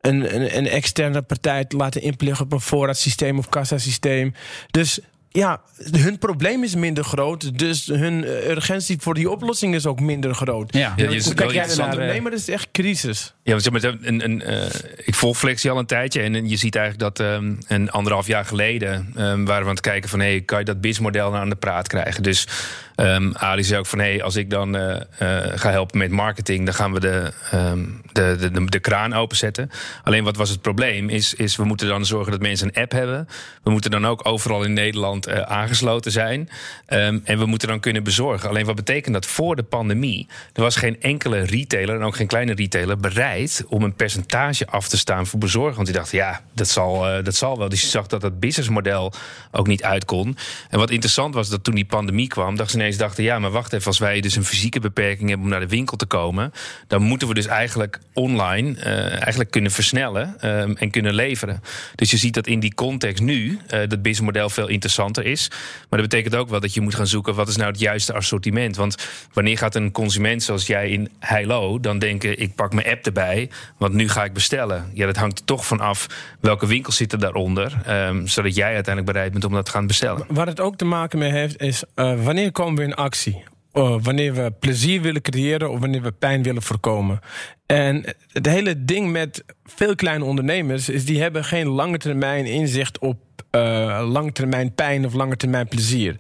[0.07, 4.33] een, een, een externe partij te laten inpluggen op een voorraadsysteem of kassasysteem.
[4.71, 7.57] Dus ja, hun probleem is minder groot.
[7.59, 10.73] Dus hun eh, urgentie voor die oplossing is ook minder groot.
[10.73, 10.93] Ja.
[10.95, 12.05] Ja, je- kijk jij interessant, ernaar?
[12.05, 13.33] eh, Nee, maar dat is echt crisis.
[13.43, 14.65] Ja, want zeg maar, een, een, eh,
[15.05, 16.21] ik volg Flexie al een tijdje.
[16.21, 19.81] En, je ziet eigenlijk dat ehm, een anderhalf jaar geleden ehm, waren we aan het
[19.81, 22.23] kijken van hey, kan je dat BIS-model nou aan de praat krijgen?
[22.23, 22.47] Dus
[22.95, 26.65] ehm Ali zei ook van hey, als ik dan eh, eh, ga helpen met marketing,
[26.65, 29.71] dan gaan we de, ehm, de, de, de, de kraan openzetten.
[30.03, 31.10] Alleen wat was het probleem?
[31.10, 33.27] Is, is we moeten dan zorgen dat mensen een app hebben.
[33.63, 36.49] We moeten dan ook overal in Nederland eh, aangesloten zijn.
[36.86, 38.49] Ehm, en we moeten dan kunnen bezorgen.
[38.49, 40.27] Alleen wat betekent dat voor de pandemie?
[40.53, 44.88] Er was geen enkele retailer en ook geen kleine retailer bereid om een percentage af
[44.88, 45.75] te staan voor bezorgen.
[45.75, 47.69] Want die dachten, ja, dat zal, dat zal wel.
[47.69, 49.13] Dus je zag dat dat businessmodel
[49.51, 50.38] ook niet uit kon.
[50.69, 53.74] En wat interessant was, dat toen die pandemie kwam, dachten ze dachten, ja, maar wacht
[53.74, 56.52] even, als wij dus een fysieke beperking hebben om naar de winkel te komen,
[56.88, 61.62] dan moeten we dus eigenlijk online eh, eigenlijk kunnen versnellen ehm, en kunnen leveren.
[61.95, 65.48] Dus je ziet dat in die context nu eh, dat businessmodel veel interessanter is.
[65.89, 68.13] Maar dat betekent ook wel dat je moet gaan zoeken wat is nou het juiste
[68.13, 68.76] assortiment.
[68.76, 68.95] Want
[69.34, 73.50] wanneer gaat een consument zoals jij in Heilo dan denken: ik pak mijn app erbij,
[73.78, 74.91] want nu ga ik bestellen.
[74.93, 76.08] Ja, dat hangt er toch van af
[76.39, 80.26] welke winkels zitten daaronder, ehm, zodat jij uiteindelijk bereid bent om dat te gaan bestellen.
[80.28, 83.43] Waar het ook te maken mee heeft, is eh, wanneer komen we in actie?
[83.73, 87.19] Uh, wanneer we plezier willen creëren of wanneer we pijn willen voorkomen.
[87.65, 92.99] En het hele ding met veel kleine ondernemers is die hebben geen lange termijn inzicht
[92.99, 93.17] op
[93.55, 96.17] uh, lange termijn pijn of lange termijn plezier.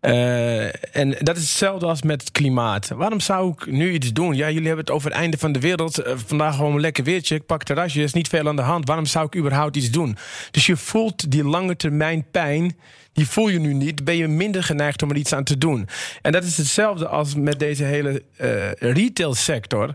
[0.00, 2.88] Uh, en dat is hetzelfde als met het klimaat.
[2.88, 4.34] Waarom zou ik nu iets doen?
[4.34, 6.06] Ja, jullie hebben het over het einde van de wereld.
[6.06, 7.34] Uh, vandaag gewoon een lekker weertje.
[7.34, 8.86] Ik pak terrasje, er is niet veel aan de hand.
[8.86, 10.16] Waarom zou ik überhaupt iets doen?
[10.50, 12.76] Dus je voelt die lange termijn pijn
[13.14, 15.88] die voel je nu niet, ben je minder geneigd om er iets aan te doen.
[16.22, 19.94] En dat is hetzelfde als met deze hele uh, retailsector.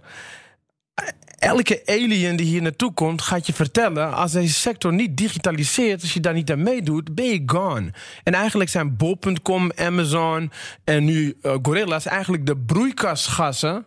[1.39, 6.13] Elke alien die hier naartoe komt, gaat je vertellen: als deze sector niet digitaliseert, als
[6.13, 7.93] je daar niet aan meedoet, ben je gone.
[8.23, 10.51] En eigenlijk zijn Bol.com, Amazon
[10.83, 13.85] en nu uh, Gorilla's eigenlijk de broeikasgassen.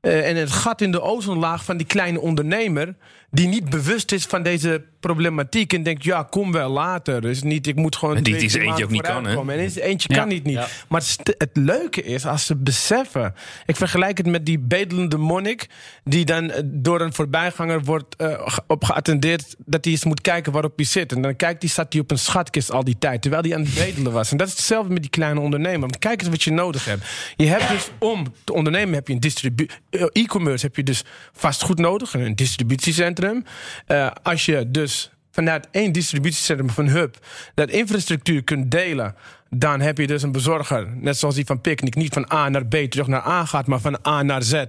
[0.00, 2.96] Uh, en het gat in de ozonlaag van die kleine ondernemer.
[3.30, 5.72] Die niet bewust is van deze problematiek.
[5.72, 7.20] en denkt: ja, kom wel later.
[7.20, 8.16] Dus niet, ik moet gewoon.
[8.16, 9.52] En die is eentje ook niet kan, hè?
[9.52, 10.18] En is eentje ja.
[10.18, 10.44] kan niet.
[10.44, 10.54] niet.
[10.54, 10.66] Ja.
[10.88, 13.34] Maar het, het, leuke is als ze beseffen.
[13.66, 15.68] Ik vergelijk het met die bedelende monnik.
[16.04, 19.54] die dan door een voorbijganger wordt uh, op geattendeerd.
[19.58, 21.12] dat hij eens moet kijken waarop hij zit.
[21.12, 23.22] En dan kijkt hij, staat hij op een schatkist al die tijd.
[23.22, 24.30] terwijl hij aan het bedelen was.
[24.30, 25.98] En dat is hetzelfde met die kleine ondernemer.
[25.98, 27.04] Kijk eens wat je nodig hebt.
[27.36, 29.78] Je hebt dus om te ondernemen heb je een distributie.
[29.90, 33.19] E-commerce heb je dus vastgoed nodig, een distributiecentrum.
[33.22, 37.16] Uh, als je dus vanuit één distributiecentrum van Hub
[37.54, 39.14] dat infrastructuur kunt delen,
[39.50, 42.66] dan heb je dus een bezorger, net zoals die van Picnic, niet van A naar
[42.66, 44.64] B terug naar A gaat, maar van A naar Z.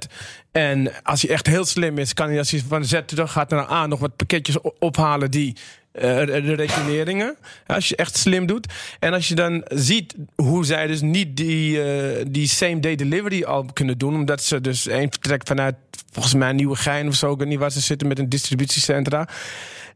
[0.51, 3.49] En als je echt heel slim is, kan hij als je van Z terug gaat
[3.49, 5.55] naar A nog wat pakketjes ophalen die
[5.91, 7.35] de retourneringen.
[7.67, 8.73] Als je echt slim doet.
[8.99, 13.65] En als je dan ziet hoe zij dus niet die, uh, die same-day delivery al
[13.73, 14.15] kunnen doen.
[14.15, 15.75] Omdat ze dus één vertrekt vanuit
[16.11, 17.31] volgens mij Nieuwegein of zo.
[17.31, 19.27] Ik weet niet waar ze zitten met een distributiecentra.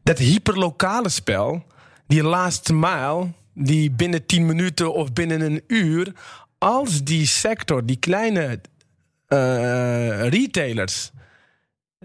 [0.02, 1.64] Dat hyperlokale spel,
[2.06, 6.12] die last mile, die binnen 10 minuten of binnen een uur.
[6.58, 8.60] Als die sector, die kleine
[9.28, 11.10] uh, retailers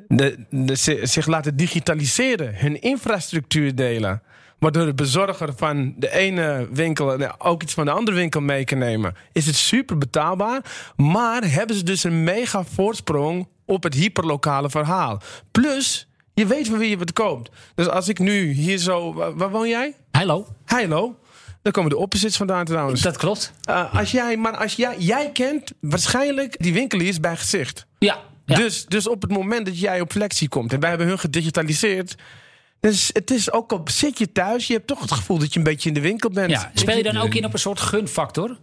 [0.07, 4.21] de, de, zich laten digitaliseren, hun infrastructuur delen.
[4.59, 8.77] Waardoor de bezorger van de ene winkel ook iets van de andere winkel mee kan
[8.77, 9.15] nemen.
[9.31, 10.61] Is het super betaalbaar.
[10.95, 15.21] Maar hebben ze dus een mega voorsprong op het hyperlokale verhaal.
[15.51, 17.51] Plus, je weet van wie je het koopt.
[17.75, 19.13] Dus als ik nu hier zo.
[19.35, 19.95] Waar woon jij?
[20.11, 20.47] Hallo.
[20.65, 21.19] Hallo.
[21.61, 23.01] Dan komen de opposites vandaan trouwens.
[23.01, 23.53] Dat klopt.
[23.69, 27.85] Uh, als jij, maar als jij, jij kent waarschijnlijk die winkeliers bij gezicht.
[27.99, 28.17] Ja.
[28.45, 28.55] Ja.
[28.55, 32.15] Dus, dus op het moment dat jij op flexie komt en wij hebben hun gedigitaliseerd.
[32.79, 35.59] Dus het is ook al zit je thuis, je hebt toch het gevoel dat je
[35.59, 36.51] een beetje in de winkel bent.
[36.51, 38.57] Ja, speel je dan ook in op een soort gunfactor?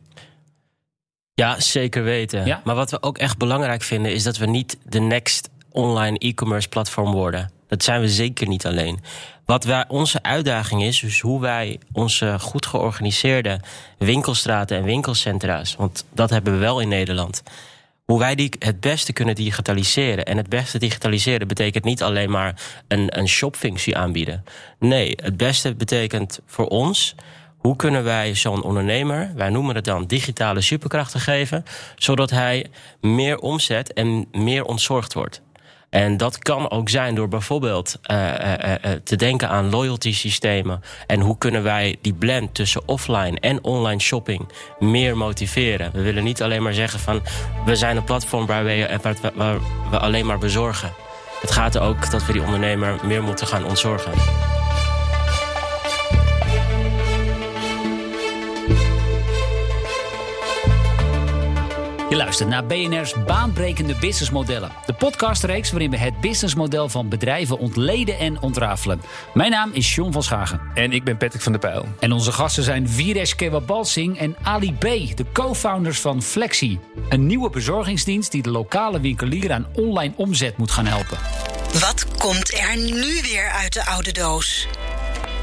[1.34, 2.46] Ja, zeker weten.
[2.46, 2.60] Ja?
[2.64, 6.68] Maar wat we ook echt belangrijk vinden is dat we niet de next online e-commerce
[6.68, 7.50] platform worden.
[7.68, 9.00] Dat zijn we zeker niet alleen.
[9.44, 13.60] Wat wij, onze uitdaging is, dus hoe wij onze goed georganiseerde
[13.98, 17.42] winkelstraten en winkelcentra's, want dat hebben we wel in Nederland,
[18.10, 20.24] hoe wij die het beste kunnen digitaliseren.
[20.24, 24.44] En het beste digitaliseren betekent niet alleen maar een, een shopfunctie aanbieden.
[24.78, 27.14] Nee, het beste betekent voor ons.
[27.56, 31.64] Hoe kunnen wij zo'n ondernemer, wij noemen het dan digitale superkrachten geven,
[31.96, 32.66] zodat hij
[33.00, 35.42] meer omzet en meer ontzorgd wordt?
[35.90, 38.52] En dat kan ook zijn door bijvoorbeeld uh, uh,
[38.84, 40.82] uh, te denken aan loyalty systemen.
[41.06, 44.48] En hoe kunnen wij die blend tussen offline en online shopping
[44.78, 45.90] meer motiveren?
[45.92, 47.22] We willen niet alleen maar zeggen van
[47.64, 48.98] we zijn een platform waar we,
[49.34, 49.58] waar
[49.90, 50.92] we alleen maar bezorgen.
[51.40, 54.12] het gaat ook dat we die ondernemer meer moeten gaan ontzorgen.
[62.18, 64.72] Luistert naar BNR's Baanbrekende Businessmodellen.
[64.86, 69.00] De podcastreeks waarin we het businessmodel van bedrijven ontleden en ontrafelen.
[69.34, 70.60] Mijn naam is John van Schagen.
[70.74, 71.86] En ik ben Patrick van der Pijl.
[72.00, 74.82] En onze gasten zijn Viresh Kewabalsing en Ali B.,
[75.16, 76.78] de co-founders van Flexi.
[77.08, 81.18] Een nieuwe bezorgingsdienst die de lokale winkelier aan online omzet moet gaan helpen.
[81.72, 84.68] Wat komt er nu weer uit de oude doos?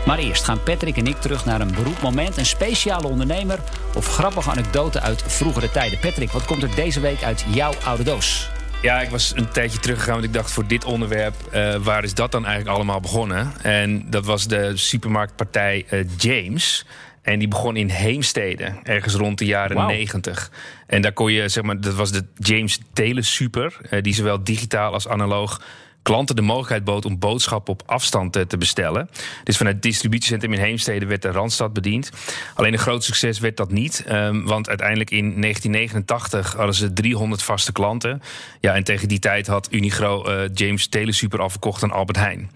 [0.06, 3.60] Maar eerst gaan Patrick en ik terug naar een beroepmoment, een speciale ondernemer
[3.96, 6.00] of grappige anekdote uit vroegere tijden.
[6.00, 8.50] Patrick, wat komt er deze week uit jouw oude doos?
[8.82, 12.14] Ja, ik was een tijdje teruggegaan, want ik dacht voor dit onderwerp, uh, waar is
[12.14, 13.54] dat dan eigenlijk allemaal begonnen?
[13.62, 16.86] En dat was de supermarktpartij uh, James.
[17.22, 19.88] En die begon in Heemstede, ergens rond de jaren wow.
[19.88, 20.52] 90.
[20.88, 24.94] En daar kon je, zeg maar, dat was de James Telesuper, uh, die zowel digitaal
[24.94, 25.62] als analoog
[26.06, 29.10] klanten de mogelijkheid bood om boodschappen op afstand te bestellen.
[29.44, 32.12] Dus vanuit het distributiecentrum in Heemstede werd de Randstad bediend.
[32.56, 34.06] Alleen een groot succes werd dat niet.
[34.12, 38.22] Um, want uiteindelijk in 1989 hadden ze 300 vaste klanten.
[38.60, 42.52] Ja, en tegen die tijd had Unigro uh, James Telesuper al verkocht aan Albert Heijn.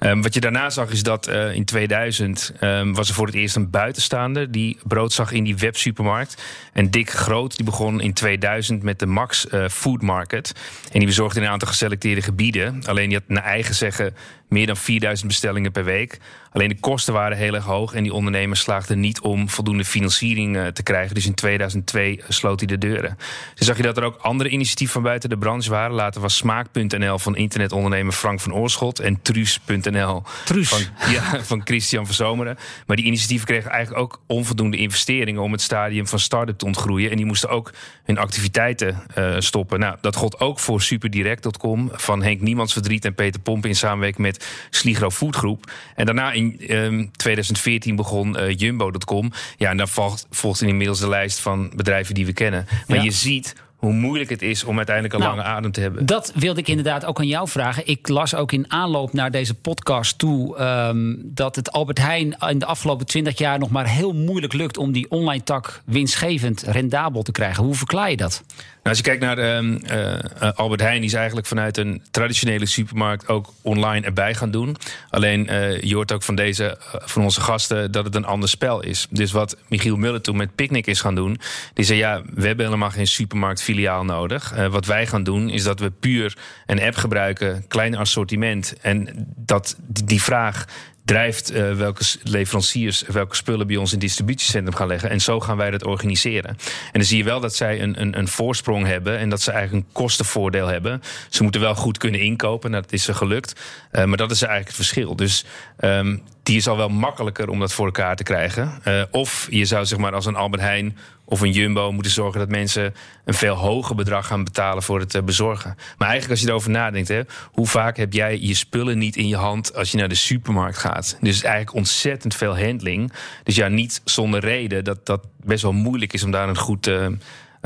[0.00, 3.34] Um, wat je daarna zag is dat uh, in 2000 um, was er voor het
[3.34, 6.42] eerst een buitenstaander die brood zag in die websupermarkt.
[6.72, 10.52] En Dick Groot die begon in 2000 met de Max uh, Food Market.
[10.92, 12.82] En die bezorgde in een aantal geselecteerde gebieden.
[12.86, 14.14] Alleen die had naar eigen zeggen
[14.48, 16.18] meer dan 4000 bestellingen per week.
[16.52, 20.56] Alleen de kosten waren heel erg hoog en die ondernemers slaagden niet om voldoende financiering
[20.56, 21.14] uh, te krijgen.
[21.14, 23.18] Dus in 2002 sloot hij de deuren.
[23.54, 25.94] Dus zag je dat er ook andere initiatieven van buiten de branche waren.
[25.94, 30.80] Later was Smaak.nl van internetondernemer Frank van Oorschot en Truus.nl van,
[31.14, 32.58] ja, van Christian van Zomeren.
[32.86, 37.10] Maar die initiatieven kregen eigenlijk ook onvoldoende investeringen om het stadium van start-up te ontgroeien.
[37.10, 37.72] En die moesten ook
[38.04, 39.80] hun activiteiten uh, stoppen.
[39.80, 44.26] Nou, dat gold ook voor superdirect.com van Henk Niemands Verdriet en Peter Pompen in samenwerking
[44.26, 44.37] met
[44.70, 45.70] Sligro Foodgroep.
[45.94, 49.32] En daarna in um, 2014 begon uh, Jumbo.com.
[49.56, 52.66] Ja, en daar volgt, volgt inmiddels de lijst van bedrijven die we kennen.
[52.86, 53.02] Maar ja.
[53.02, 56.06] je ziet hoe moeilijk het is om uiteindelijk een nou, lange adem te hebben.
[56.06, 57.86] Dat wilde ik inderdaad ook aan jou vragen.
[57.86, 62.58] Ik las ook in aanloop naar deze podcast toe um, dat het Albert Heijn in
[62.58, 67.22] de afgelopen twintig jaar nog maar heel moeilijk lukt om die online tak winstgevend rendabel
[67.22, 67.64] te krijgen.
[67.64, 68.42] Hoe verklaar je dat?
[68.88, 72.66] Nou, als je kijkt naar um, uh, Albert Heijn, die is eigenlijk vanuit een traditionele
[72.66, 74.76] supermarkt ook online erbij gaan doen.
[75.10, 78.82] Alleen uh, je hoort ook van deze, van onze gasten, dat het een ander spel
[78.82, 79.06] is.
[79.10, 81.40] Dus wat Michiel Muller toen met Picnic is gaan doen,
[81.74, 84.54] die zei ja, we hebben helemaal geen supermarktfiliaal nodig.
[84.70, 88.74] Wat wij gaan doen, is dat we puur een app gebruiken, klein assortiment.
[88.80, 90.64] En dat die vraag
[91.08, 95.10] drijft uh, welke leveranciers welke spullen bij ons in distributiecentrum gaan leggen.
[95.10, 96.50] En zo gaan wij dat organiseren.
[96.50, 99.52] En dan zie je wel dat zij een, een, een voorsprong hebben en dat ze
[99.52, 101.02] eigenlijk een kostenvoordeel hebben.
[101.28, 103.60] Ze moeten wel goed kunnen inkopen, nou, dat is ze gelukt.
[103.92, 105.16] Uh, maar dat is eigenlijk het verschil.
[105.16, 105.44] Dus
[105.80, 108.80] um, die is al wel makkelijker om dat voor elkaar te krijgen.
[108.84, 110.96] Uh, of je zou zeg maar als een Albert Heijn
[111.30, 115.14] of een Jumbo moeten zorgen dat mensen een veel hoger bedrag gaan betalen voor het
[115.14, 115.74] uh, bezorgen.
[115.76, 117.20] Maar eigenlijk als je erover nadenkt, hè,
[117.52, 120.78] hoe vaak heb jij je spullen niet in je hand als je naar de supermarkt
[120.78, 121.18] gaat?
[121.20, 123.12] Dus eigenlijk ontzettend veel handling.
[123.42, 126.86] Dus ja, niet zonder reden dat dat best wel moeilijk is om daar een goed
[126.86, 127.06] uh,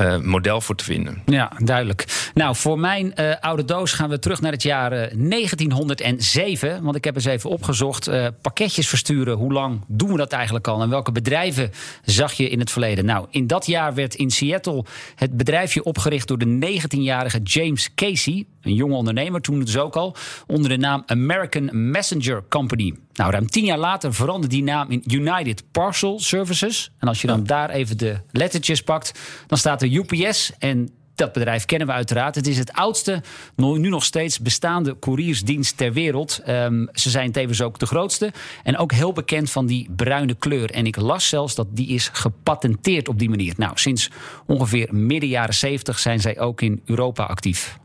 [0.03, 1.23] uh, model voor te vinden.
[1.27, 2.31] Ja, duidelijk.
[2.35, 6.83] Nou, voor mijn uh, oude doos gaan we terug naar het jaar uh, 1907.
[6.83, 8.11] Want ik heb eens even opgezocht.
[8.41, 10.83] Pakketjes versturen, hoe lang doen we dat eigenlijk al?
[10.83, 11.71] En welke bedrijven
[12.05, 13.05] zag je in het verleden?
[13.05, 14.85] Nou, in dat jaar werd in Seattle
[15.15, 18.47] het bedrijfje opgericht door de 19-jarige James Casey.
[18.63, 20.17] Een jonge ondernemer, toen dus ook al.
[20.47, 22.95] Onder de naam American Messenger Company.
[23.13, 26.91] Nou, ruim tien jaar later veranderde die naam in United Parcel Services.
[26.99, 30.53] En als je dan daar even de lettertjes pakt, dan staat er UPS.
[30.59, 32.35] En dat bedrijf kennen we uiteraard.
[32.35, 33.23] Het is het oudste,
[33.57, 36.41] nu nog steeds bestaande couriersdienst ter wereld.
[36.49, 38.33] Um, ze zijn tevens ook de grootste.
[38.63, 40.71] En ook heel bekend van die bruine kleur.
[40.71, 43.55] En ik las zelfs dat die is gepatenteerd op die manier.
[43.57, 44.11] Nou, sinds
[44.47, 47.79] ongeveer midden jaren 70 zijn zij ook in Europa actief.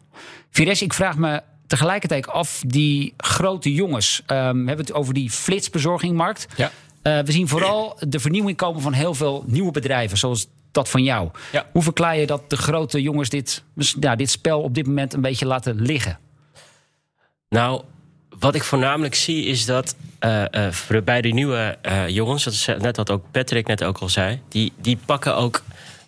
[0.51, 4.21] Vires, ik vraag me tegelijkertijd af, die grote jongens.
[4.27, 6.47] Um, we hebben het over die flitsbezorgingmarkt.
[6.55, 6.71] Ja.
[7.03, 11.03] Uh, we zien vooral de vernieuwing komen van heel veel nieuwe bedrijven, zoals dat van
[11.03, 11.29] jou.
[11.51, 11.65] Ja.
[11.71, 13.63] Hoe verklaar je dat de grote jongens dit,
[14.15, 16.19] dit spel op dit moment een beetje laten liggen?
[17.49, 17.81] Nou,
[18.39, 20.43] wat ik voornamelijk zie is dat uh,
[20.91, 21.77] uh, bij de nieuwe
[22.07, 25.61] jongens, dat is net wat ook Patrick net ook al zei, die, die pakken ook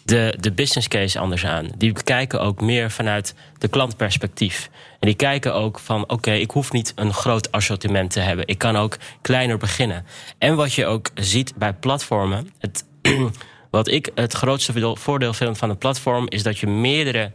[0.09, 1.69] de, de business case anders aan.
[1.77, 4.69] Die kijken ook meer vanuit de klantperspectief.
[4.99, 8.47] En die kijken ook van, oké, ik hoef niet een groot assortiment te hebben.
[8.47, 10.05] Ik kan ook kleiner beginnen.
[10.37, 12.85] En wat je ook ziet bij platformen, het,
[13.71, 17.31] wat ik het grootste voordeel vind van een platform, is dat je meerdere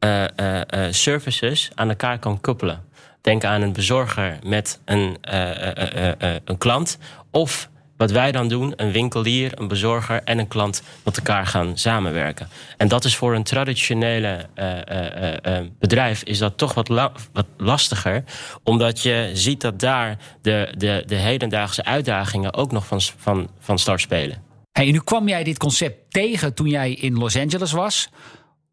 [0.00, 0.58] uh, uh,
[0.90, 2.84] services aan elkaar kan koppelen.
[3.20, 5.16] Denk aan een bezorger met een,
[6.44, 6.98] een klant.
[7.30, 11.78] Of wat wij dan doen, een winkelier, een bezorger en een klant met elkaar gaan
[11.78, 12.48] samenwerken.
[12.76, 14.46] En dat is voor een traditionele
[15.78, 18.24] bedrijf is dat toch wat, wat, lastiger.
[18.62, 23.78] Omdat je ziet dat daar de, de, de hedendaagse uitdagingen ook nog van, van, van
[23.78, 24.42] start spelen.
[24.72, 28.08] Hey, nu kwam jij dit concept tegen toen jij in Los Angeles was.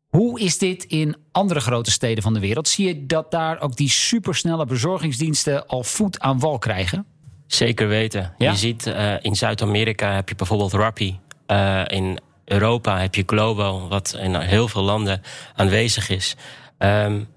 [0.08, 2.68] Hoe is dit in andere grote steden van de wereld?
[2.68, 7.13] Zie je dat daar ook die supersnelle bezorgingsdiensten al voet aan wal krijgen?
[7.54, 8.34] Zeker weten.
[8.38, 11.20] Je ziet uh, in Zuid-Amerika heb je bijvoorbeeld Rappi.
[11.48, 15.22] Uh, in Europa heb je Globo, wat in heel veel landen
[15.56, 16.36] aanwezig is.
[16.78, 17.28] Um,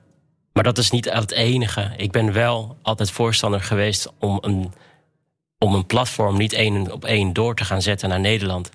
[0.52, 1.92] maar dat is niet het enige.
[1.96, 4.72] Ik ben wel altijd voorstander geweest om een,
[5.58, 8.70] om een platform niet één op één door te gaan zetten naar Nederland.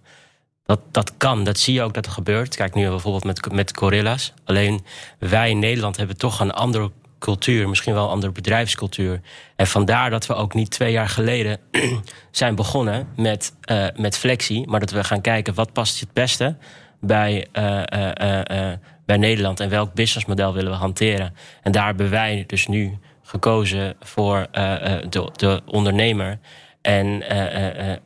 [0.65, 2.55] Dat, dat kan, dat zie je ook dat er gebeurt.
[2.55, 4.33] Kijk nu bijvoorbeeld met, met Gorilla's.
[4.43, 4.85] Alleen
[5.19, 9.21] wij in Nederland hebben toch een andere cultuur, misschien wel een andere bedrijfscultuur.
[9.55, 11.59] En vandaar dat we ook niet twee jaar geleden
[12.31, 16.57] zijn begonnen met, uh, met Flexie, maar dat we gaan kijken wat past het beste
[16.99, 18.71] bij, uh, uh,
[19.05, 21.33] bij Nederland en welk businessmodel willen we hanteren.
[21.61, 26.39] En daar hebben wij dus nu gekozen voor de, de ondernemer
[26.81, 27.29] en,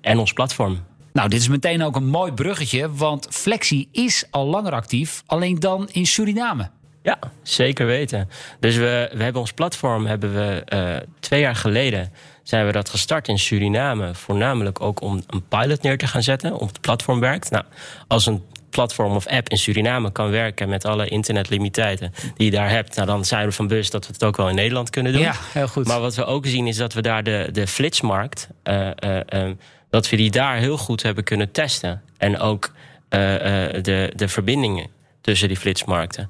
[0.01, 0.83] en ons platform.
[1.13, 5.59] Nou, dit is meteen ook een mooi bruggetje, want Flexi is al langer actief, alleen
[5.59, 6.69] dan in Suriname.
[7.05, 8.29] Ja, zeker weten.
[8.59, 12.11] Dus we, we hebben ons platform hebben we uh, twee jaar geleden
[12.43, 16.53] zijn we dat gestart in Suriname, voornamelijk ook om een pilot neer te gaan zetten,
[16.53, 17.51] om het platform werkt.
[17.51, 17.63] Nou,
[18.07, 22.69] als een platform of app in Suriname kan werken met alle internetlimiteiten die je daar
[22.69, 25.13] hebt, nou, dan zijn we van bewust dat we het ook wel in Nederland kunnen
[25.13, 25.21] doen.
[25.21, 25.87] Ja, heel goed.
[25.87, 28.89] Maar wat we ook zien is dat we daar de, de flitsmarkt uh,
[29.33, 29.49] uh,
[29.89, 32.01] dat we die daar heel goed hebben kunnen testen.
[32.17, 32.71] En ook
[33.09, 34.87] de, de verbindingen
[35.21, 36.29] tussen die flitsmarkten.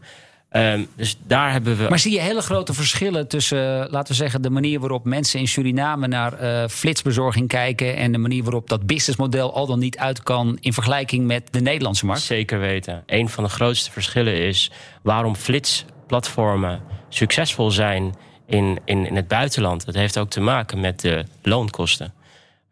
[0.55, 1.89] Um, dus daar hebben we.
[1.89, 5.47] Maar zie je hele grote verschillen tussen, laten we zeggen, de manier waarop mensen in
[5.47, 10.23] Suriname naar uh, flitsbezorging kijken en de manier waarop dat businessmodel al dan niet uit
[10.23, 12.21] kan in vergelijking met de Nederlandse markt?
[12.21, 13.03] Zeker weten.
[13.05, 18.15] Een van de grootste verschillen is waarom flitsplatformen succesvol zijn
[18.47, 19.85] in, in, in het buitenland.
[19.85, 22.13] Dat heeft ook te maken met de loonkosten.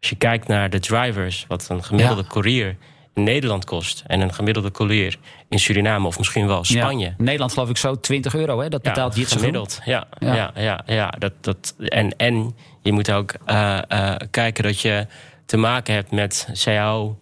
[0.00, 2.28] Als je kijkt naar de drivers, wat een gemiddelde ja.
[2.28, 2.76] courier
[3.14, 5.16] Nederland kost en een gemiddelde courier
[5.48, 7.06] in Suriname of misschien wel Spanje.
[7.06, 7.14] Ja.
[7.18, 8.68] Nederland geloof ik zo 20 euro, hè?
[8.68, 9.80] Dat betaalt ja, gemiddeld.
[9.84, 14.64] Ja, ja, ja, ja, ja, dat, dat, en, en je moet ook uh, uh, kijken
[14.64, 15.06] dat je
[15.46, 17.18] te maken hebt met CAO.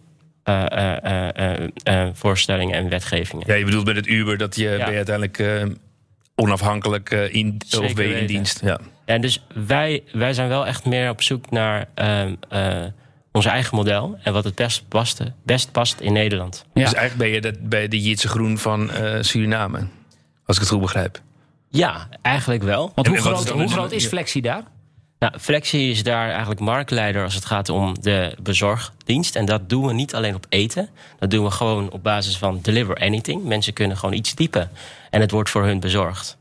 [0.49, 3.47] Uh, voorstellingen en wetgevingen.
[3.47, 5.67] Ja, je bedoelt met het Uber dat je ben je uiteindelijk
[6.35, 8.61] onafhankelijk in, of ben je in dienst.
[8.63, 8.79] Ja.
[9.05, 11.87] En dus wij, wij zijn wel echt meer op zoek naar
[13.33, 16.65] ons eigen model en wat het best past, best past in Nederland.
[16.73, 16.83] Ja.
[16.83, 19.77] Dus eigenlijk ben je dat, bij de Jitse Groen van uh, Suriname,
[20.45, 21.21] als ik het goed begrijp.
[21.69, 22.91] Ja, eigenlijk wel.
[22.95, 24.63] Want hoe, groot, hoe groot is Flexie daar?
[25.19, 29.35] Nou, Flexie is daar eigenlijk marktleider als het gaat om de bezorgdienst.
[29.35, 30.89] En dat doen we niet alleen op eten.
[31.19, 33.43] Dat doen we gewoon op basis van deliver anything.
[33.43, 34.69] Mensen kunnen gewoon iets typen
[35.09, 36.37] en het wordt voor hun bezorgd.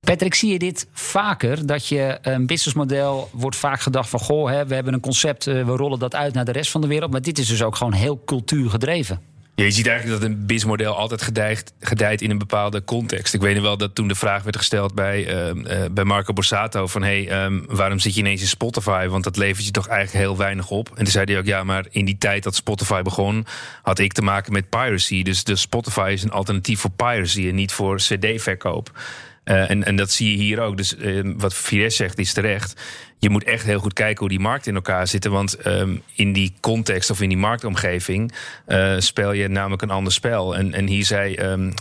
[0.00, 1.66] Patrick, zie je dit vaker?
[1.66, 4.20] Dat je een businessmodel wordt vaak gedacht van...
[4.20, 6.86] goh, hè, we hebben een concept, we rollen dat uit naar de rest van de
[6.86, 7.10] wereld.
[7.10, 9.20] Maar dit is dus ook gewoon heel cultuurgedreven.
[9.54, 13.34] Ja, je ziet eigenlijk dat een businessmodel altijd gedijt, gedijt in een bepaalde context.
[13.34, 16.32] Ik weet nog wel dat toen de vraag werd gesteld bij, uh, uh, bij Marco
[16.32, 16.86] Borsato...
[16.86, 19.06] van hey, um, waarom zit je ineens in Spotify?
[19.06, 20.88] Want dat levert je toch eigenlijk heel weinig op.
[20.88, 23.46] En toen zei hij ook, ja, maar in die tijd dat Spotify begon...
[23.82, 25.22] had ik te maken met piracy.
[25.22, 28.90] Dus de Spotify is een alternatief voor piracy en niet voor cd-verkoop.
[29.50, 30.76] Uh, en, en dat zie je hier ook.
[30.76, 32.80] Dus uh, wat Fires zegt is terecht.
[33.18, 35.30] Je moet echt heel goed kijken hoe die markt in elkaar zitten.
[35.30, 38.32] Want um, in die context of in die marktomgeving
[38.68, 40.56] uh, speel je namelijk een ander spel.
[40.56, 41.72] En, en hier zei um,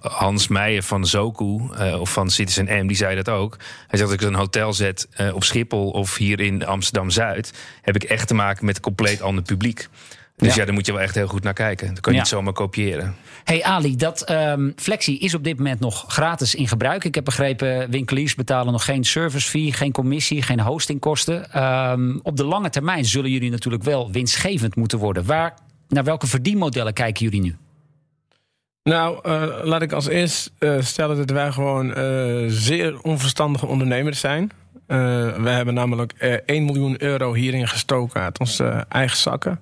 [0.00, 1.60] Hans Meijer van Zoku
[1.98, 3.56] of van Citizen M, die zei dat ook.
[3.58, 7.94] Hij zegt: als ik een hotel zet op Schiphol of hier in Amsterdam Zuid, heb
[7.94, 9.88] ik echt te maken met een compleet ander publiek.
[10.38, 10.60] Dus ja.
[10.60, 11.88] ja, daar moet je wel echt heel goed naar kijken.
[11.88, 12.24] Dat kan je ja.
[12.24, 13.16] niet zomaar kopiëren.
[13.44, 17.04] Hey Ali, dat um, Flexi is op dit moment nog gratis in gebruik.
[17.04, 21.62] Ik heb begrepen, winkeliers betalen nog geen service fee, geen commissie, geen hostingkosten.
[21.62, 25.24] Um, op de lange termijn zullen jullie natuurlijk wel winstgevend moeten worden.
[25.24, 25.54] Waar,
[25.88, 27.56] naar welke verdienmodellen kijken jullie nu?
[28.82, 34.20] Nou, uh, laat ik als eerst uh, stellen dat wij gewoon uh, zeer onverstandige ondernemers
[34.20, 34.50] zijn.
[34.86, 36.12] we hebben namelijk
[36.46, 39.60] 1 miljoen euro hierin gestoken uit onze eigen zakken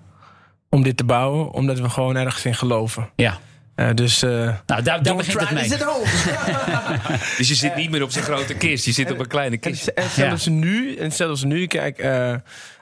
[0.71, 3.11] om dit te bouwen, omdat we gewoon ergens in geloven.
[3.17, 3.39] Ja.
[3.77, 4.31] Uh, dus, uh,
[4.67, 5.69] nou, daar, daar begint het mee.
[7.39, 9.87] dus je zit niet meer op zo'n grote kist, je zit op een kleine kist.
[9.87, 10.51] En, en zelfs ja.
[10.51, 12.35] nu, en zelfs nu, kijk, uh,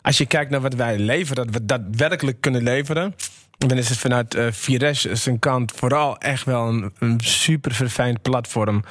[0.03, 3.15] als je kijkt naar wat wij leveren, dat we daadwerkelijk kunnen leveren.
[3.59, 8.23] dan is het vanuit uh, Vires zijn kant vooral echt wel een, een super verfijnd
[8.23, 8.85] platform.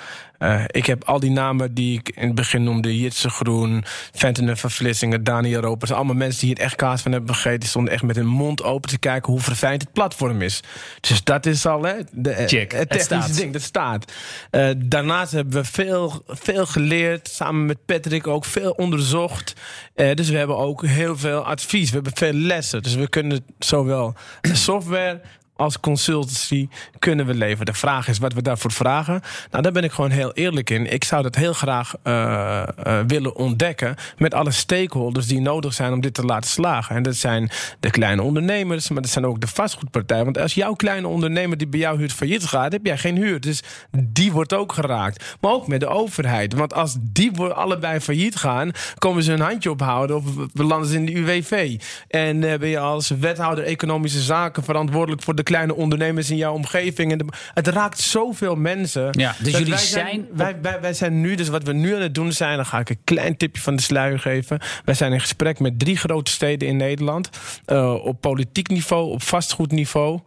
[0.43, 3.83] Uh, ik heb al die namen die ik in het begin noemde: Jitse Groen,
[4.13, 5.91] Fentenen van Vlissingen, Daniel Ropers.
[5.91, 7.59] Allemaal mensen die hier echt kaas van hebben begeten.
[7.59, 10.59] Die stonden echt met hun mond open te kijken hoe verfijnd het platform is.
[10.99, 12.71] Dus dat is al hè, de, Check.
[12.71, 14.11] het technische ding, dat staat.
[14.51, 17.27] Uh, daarnaast hebben we veel, veel geleerd.
[17.27, 19.53] Samen met Patrick ook veel onderzocht.
[19.95, 21.89] Uh, dus we hebben ook heel veel advies.
[21.89, 22.83] We hebben veel lessen.
[22.83, 25.21] Dus we kunnen zowel software
[25.56, 26.68] als consultancy
[26.99, 27.66] kunnen we leveren.
[27.66, 29.22] De vraag is wat we daarvoor vragen.
[29.51, 30.93] Nou, daar ben ik gewoon heel eerlijk in.
[30.93, 35.93] Ik zou dat heel graag uh, uh, willen ontdekken met alle stakeholders die nodig zijn
[35.93, 36.95] om dit te laten slagen.
[36.95, 40.24] En dat zijn de kleine ondernemers, maar dat zijn ook de vastgoedpartijen.
[40.24, 43.39] Want als jouw kleine ondernemer die bij jou huurt failliet gaat, heb jij geen huur.
[43.39, 43.64] Dus
[43.97, 45.38] die wordt ook geraakt.
[45.41, 46.54] Maar ook met de overheid.
[46.54, 50.24] Want als die allebei failliet gaan, komen ze een handje ophouden of
[50.54, 51.82] we landen ze in de UWV.
[52.08, 56.53] En uh, ben je als wethouder economische zaken verantwoordelijk voor de kleine ondernemers in jouw
[56.53, 57.11] omgeving.
[57.11, 59.07] En de, het raakt zoveel mensen.
[59.11, 60.27] Ja, dus jullie wij zijn.
[60.33, 62.79] wij, wij, wij zijn nu, dus wat we nu aan het doen zijn, dan ga
[62.79, 64.59] ik een klein tipje van de sluier geven.
[64.85, 67.29] Wij zijn in gesprek met drie grote steden in Nederland.
[67.67, 70.19] Uh, op politiek niveau, op vastgoedniveau.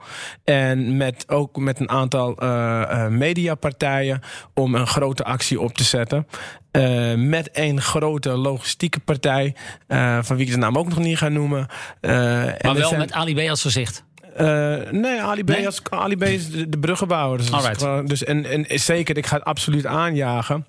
[0.44, 4.20] En met, ook met een aantal uh, uh, mediapartijen
[4.54, 6.26] om een grote actie op te zetten.
[6.72, 9.54] Uh, met een grote logistieke partij,
[9.88, 11.66] uh, van wie ik de naam ook nog niet ga noemen.
[12.00, 13.00] Uh, maar wel zijn...
[13.00, 14.04] met Ali B als gezicht.
[14.40, 15.66] Uh, nee, Ali B, nee?
[15.66, 17.38] Als, Ali B is de, de bruggenbouwer.
[17.38, 18.08] Dus, Alright.
[18.08, 20.66] dus en, en zeker, ik ga het absoluut aanjagen.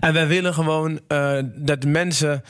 [0.00, 2.44] En wij willen gewoon uh, dat mensen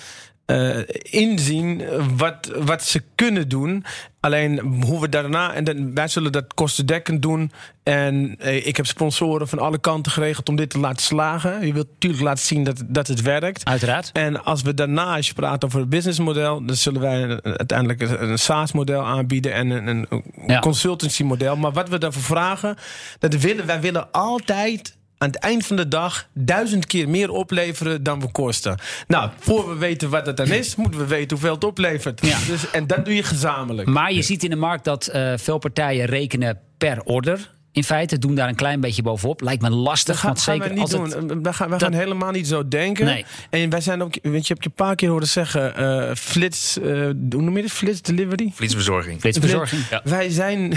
[0.50, 1.82] uh, inzien
[2.16, 3.84] wat, wat ze kunnen doen.
[4.20, 7.52] Alleen hoe we daarna, en dan, wij zullen dat kostendekkend doen.
[7.82, 11.66] En eh, ik heb sponsoren van alle kanten geregeld om dit te laten slagen.
[11.66, 13.64] Je wilt natuurlijk laten zien dat, dat het werkt.
[13.64, 14.10] Uiteraard.
[14.12, 18.38] En als we daarna, als je praat over het businessmodel, dan zullen wij uiteindelijk een,
[18.38, 20.58] SaaS-model aanbieden en een, een ja.
[20.58, 21.56] consultancy-model.
[21.56, 22.76] Maar wat we daarvoor vragen,
[23.18, 28.02] dat willen, wij willen altijd aan het eind van de dag duizend keer meer opleveren
[28.02, 28.78] dan we kosten.
[29.06, 32.26] Nou, voor we weten wat het dan is, moeten we weten hoeveel het oplevert.
[32.26, 32.38] Ja.
[32.46, 33.88] Dus, en dat doe je gezamenlijk.
[33.88, 37.50] Maar je ziet in de markt dat uh, veel partijen rekenen per order.
[37.72, 39.40] In feite doen daar een klein beetje bovenop.
[39.40, 40.06] Lijkt me lastig.
[40.06, 41.42] Dat gaan, want zeker gaan we niet als het, doen.
[41.42, 43.04] We gaan, we dat- gaan helemaal niet zo denken.
[43.04, 43.24] Nee.
[43.50, 46.78] En wij zijn ook, weet je, heb je een paar keer horen zeggen, eh, flits,
[46.78, 46.84] eh,
[47.30, 47.72] hoe noem je dit?
[47.72, 48.52] Flits delivery?
[48.54, 49.20] Flitsbezorging.
[49.20, 49.82] flitsbezorging.
[49.90, 50.00] Ja.
[50.04, 50.74] Wij zijn.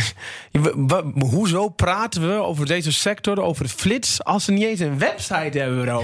[1.19, 5.81] hoezo praten we over deze sector, over flits, als ze niet eens een website hebben,
[5.83, 6.03] bro?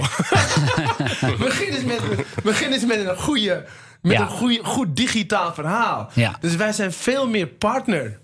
[1.38, 2.00] begin, eens met,
[2.42, 3.64] begin eens met een goede.
[4.02, 4.20] Met Ja.
[4.20, 6.10] een goede, goed digitaal verhaal.
[6.14, 6.36] Ja.
[6.40, 8.19] Dus wij zijn veel meer partner.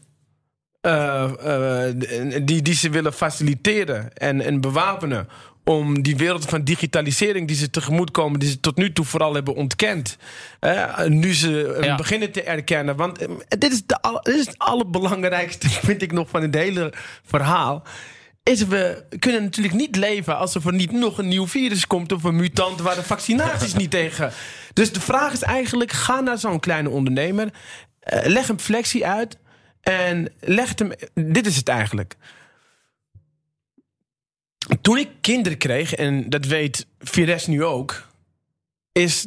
[0.87, 1.95] Eh, eh,
[2.43, 5.29] die, die ze willen faciliteren en, en bewapenen.
[5.65, 9.35] Om die wereld van digitalisering die ze tegemoet komen, die ze tot nu toe vooral
[9.35, 10.17] hebben ontkend.
[10.61, 11.95] eh, nu ze Ja.
[11.97, 12.97] beginnen te erkennen.
[12.97, 16.93] Want eh, dit, is de, dit is het allerbelangrijkste, vind ik nog, van het hele
[17.25, 17.83] verhaal.
[18.43, 22.25] Is we kunnen natuurlijk niet leven alsof er niet nog een nieuw virus komt of
[22.25, 24.31] een mutant waar de vaccinaties niet tegen.
[24.73, 27.49] Dus de vraag is eigenlijk: ga naar zo'n kleine ondernemer,
[28.25, 29.39] leg een flexie uit
[29.93, 30.93] en leg het hem.
[31.33, 32.17] Dit is het eigenlijk.
[34.81, 38.07] Toen ik kinderen kreeg, en dat weet Vires nu ook,
[38.93, 39.27] is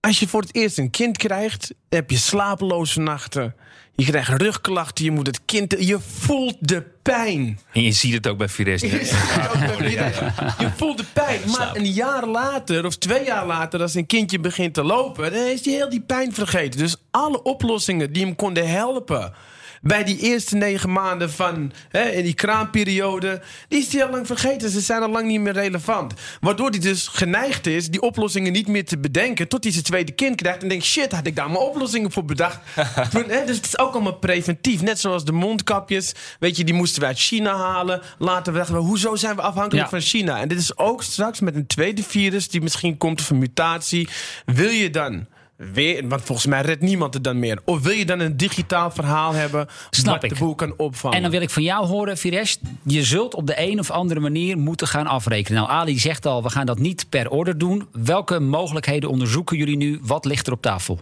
[0.00, 3.54] als je voor het eerst een kind krijgt, heb je slapeloze nachten.
[3.94, 5.76] Je krijgt rugklachten, je moet het kind.
[5.78, 7.60] Je voelt de pijn.
[7.72, 8.80] En je ziet het ook bij Fires.
[8.80, 8.88] Je,
[10.58, 11.40] je voelt de pijn.
[11.46, 15.42] Maar een jaar later, of twee jaar later, als een kindje begint te lopen, dan
[15.42, 16.80] is hij heel die pijn vergeten.
[16.80, 19.34] Dus alle oplossingen die hem konden helpen.
[19.82, 24.26] Bij die eerste negen maanden van hè, in die kraamperiode, die is hij al lang
[24.26, 24.70] vergeten.
[24.70, 26.14] Ze zijn al lang niet meer relevant.
[26.40, 29.48] Waardoor hij dus geneigd is die oplossingen niet meer te bedenken.
[29.48, 32.24] Tot hij zijn tweede kind krijgt en denkt: shit, had ik daar mijn oplossingen voor
[32.24, 32.58] bedacht.
[33.12, 34.82] Toen, hè, dus het is ook allemaal preventief.
[34.82, 36.12] Net zoals de mondkapjes.
[36.38, 38.00] Weet je, die moesten we uit China halen.
[38.18, 39.90] Later dachten we: hoezo zijn we afhankelijk Ja.
[39.90, 40.40] van China?
[40.40, 44.08] En dit is ook straks met een tweede virus die misschien komt of een mutatie.
[44.44, 45.26] Wil je dan.
[45.72, 47.58] Weer, want volgens mij redt niemand het dan meer.
[47.64, 50.30] Of wil je dan een digitaal verhaal hebben Snap wat ik.
[50.30, 51.16] de boel kan opvangen?
[51.16, 52.56] En dan wil ik van jou horen, Firesh.
[52.82, 55.60] Je zult op de een of andere manier moeten gaan afrekenen.
[55.60, 57.88] Nou, Ali zegt al, we gaan dat niet per order doen.
[57.92, 59.98] Welke mogelijkheden onderzoeken jullie nu?
[60.02, 61.00] Wat ligt er op tafel?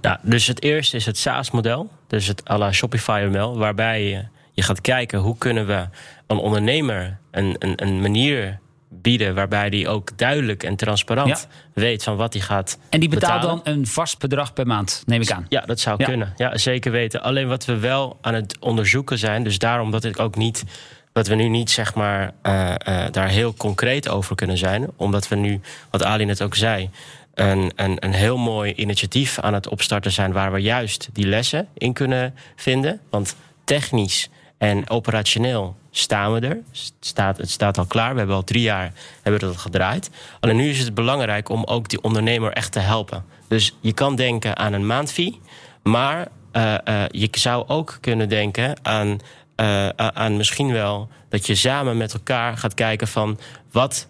[0.00, 1.90] Nou, dus het eerste is het SaaS-model.
[2.06, 3.58] Dus het à la Shopify ML.
[3.58, 5.88] Waarbij je, je gaat kijken hoe kunnen we
[6.26, 8.58] een ondernemer een, een, een manier
[9.04, 9.34] bieden...
[9.34, 13.62] waarbij die ook duidelijk en transparant weet van wat hij gaat En die betaalt betalen.
[13.64, 15.46] dan een vast bedrag per maand, neem ik aan.
[15.48, 16.04] Ja, dat zou Ja.
[16.06, 16.32] kunnen.
[16.36, 17.22] Ja, zeker weten.
[17.22, 20.64] Alleen wat we wel aan het onderzoeken zijn, dus daarom dat ik ook niet.
[21.12, 22.74] Dat we nu niet zeg maar eh,
[23.04, 24.90] eh, daar heel concreet over kunnen zijn.
[24.96, 26.90] Omdat we nu, wat Ali net ook zei,
[27.34, 30.32] een, een, een heel mooi initiatief aan het opstarten zijn.
[30.32, 33.00] waar we juist die lessen in kunnen vinden.
[33.10, 34.28] Want technisch
[34.58, 36.58] en operationeel staan we er.
[36.70, 38.12] Het staat, het staat al klaar.
[38.12, 38.92] We hebben al drie jaar
[39.22, 40.10] hebben we dat gedraaid.
[40.40, 43.24] Alleen nu is het belangrijk om ook die ondernemer echt te helpen.
[43.48, 45.40] Dus je kan denken aan een maandfee,
[45.82, 49.18] maar uh, uh, je zou ook kunnen denken aan,
[49.56, 53.38] uh, aan misschien wel dat je samen met elkaar gaat kijken van
[53.72, 54.08] wat.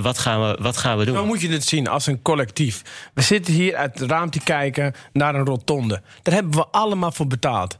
[0.00, 1.14] wat, gaan we, wat gaan we doen?
[1.14, 2.82] Dan moet je het zien als een collectief.
[3.14, 6.02] We zitten hier uit het raam te kijken naar een rotonde.
[6.22, 7.78] Daar hebben we allemaal voor betaald.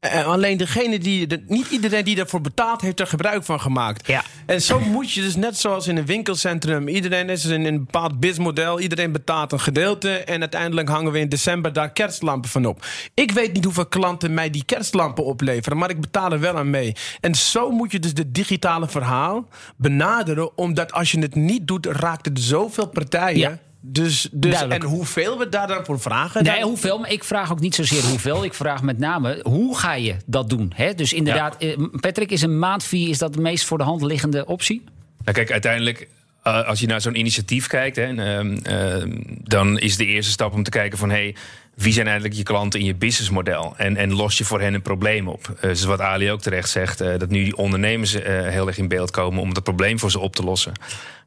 [0.00, 4.06] En alleen degene die, de, niet iedereen die daarvoor betaalt, heeft er gebruik van gemaakt.
[4.06, 4.22] Ja.
[4.46, 6.88] En zo moet je dus net zoals in een winkelcentrum.
[6.88, 8.80] Iedereen is in een bepaald businessmodel.
[8.80, 10.10] Iedereen betaalt een gedeelte.
[10.10, 12.86] En uiteindelijk hangen we in december daar kerstlampen van op.
[13.14, 15.78] Ik weet niet hoeveel klanten mij die kerstlampen opleveren.
[15.78, 16.92] Maar ik betaal er wel aan mee.
[17.20, 20.58] En zo moet je dus het digitale verhaal benaderen.
[20.58, 23.38] Omdat als je het niet doet, raakt het zoveel partijen.
[23.38, 23.58] Ja.
[23.82, 24.82] Dus, dus Duidelijk.
[24.84, 26.42] en hoeveel we daar dan voor vragen?
[26.44, 26.98] Nee, dan- hoeveel?
[26.98, 28.44] Maar ik vraag ook niet zozeer hoeveel.
[28.44, 30.72] Ik vraag met name, hoe ga je dat doen?
[30.74, 30.94] Hè?
[30.94, 34.46] Dus inderdaad, eh, Patrick, is een maandfee is dat de meest voor de hand liggende
[34.46, 34.82] optie?
[35.24, 36.08] Nou, kijk, uiteindelijk,
[36.42, 39.10] eh, als je naar zo'n initiatief kijkt, hè, en, ehm, ehm,
[39.42, 41.34] dan is de eerste stap om te kijken van hey,
[41.74, 43.74] wie zijn eigenlijk je klanten in je businessmodel?
[43.76, 45.56] En, en los je voor hen een probleem op.
[45.60, 48.88] Dus wat Ali ook terecht zegt, eh, dat nu die ondernemers eh, heel erg in
[48.88, 50.72] beeld komen om dat probleem voor ze op te lossen.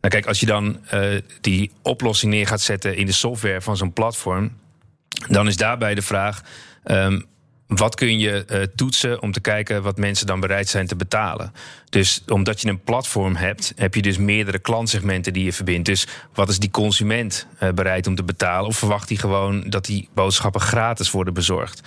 [0.02, 0.80] Nou, kijk, als je dan
[1.42, 4.52] die oplossing neer gaat zetten in de software van zo'n platform,
[5.28, 6.42] dan is daarbij de vraag.
[6.84, 7.20] ehm,
[7.76, 11.54] wat kun je uh, toetsen om te kijken wat mensen dan bereid zijn te betalen?
[11.90, 15.86] Dus omdat je een platform hebt, heb je dus meerdere klantsegmenten die je verbindt.
[15.86, 18.68] Dus wat is die consument uh, bereid om te betalen?
[18.68, 21.82] Of verwacht hij gewoon dat die boodschappen gratis worden bezorgd?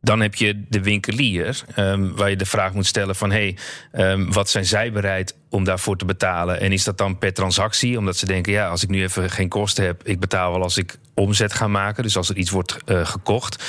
[0.00, 3.30] Dan heb je de winkelier, um, waar je de vraag moet stellen van...
[3.30, 3.56] hey,
[3.92, 6.60] um, wat zijn zij bereid om daarvoor te betalen?
[6.60, 7.98] En is dat dan per transactie?
[7.98, 10.02] Omdat ze denken, ja, als ik nu even geen kosten heb...
[10.04, 13.64] ik betaal wel als ik omzet ga maken, dus als er iets wordt uh, gekocht.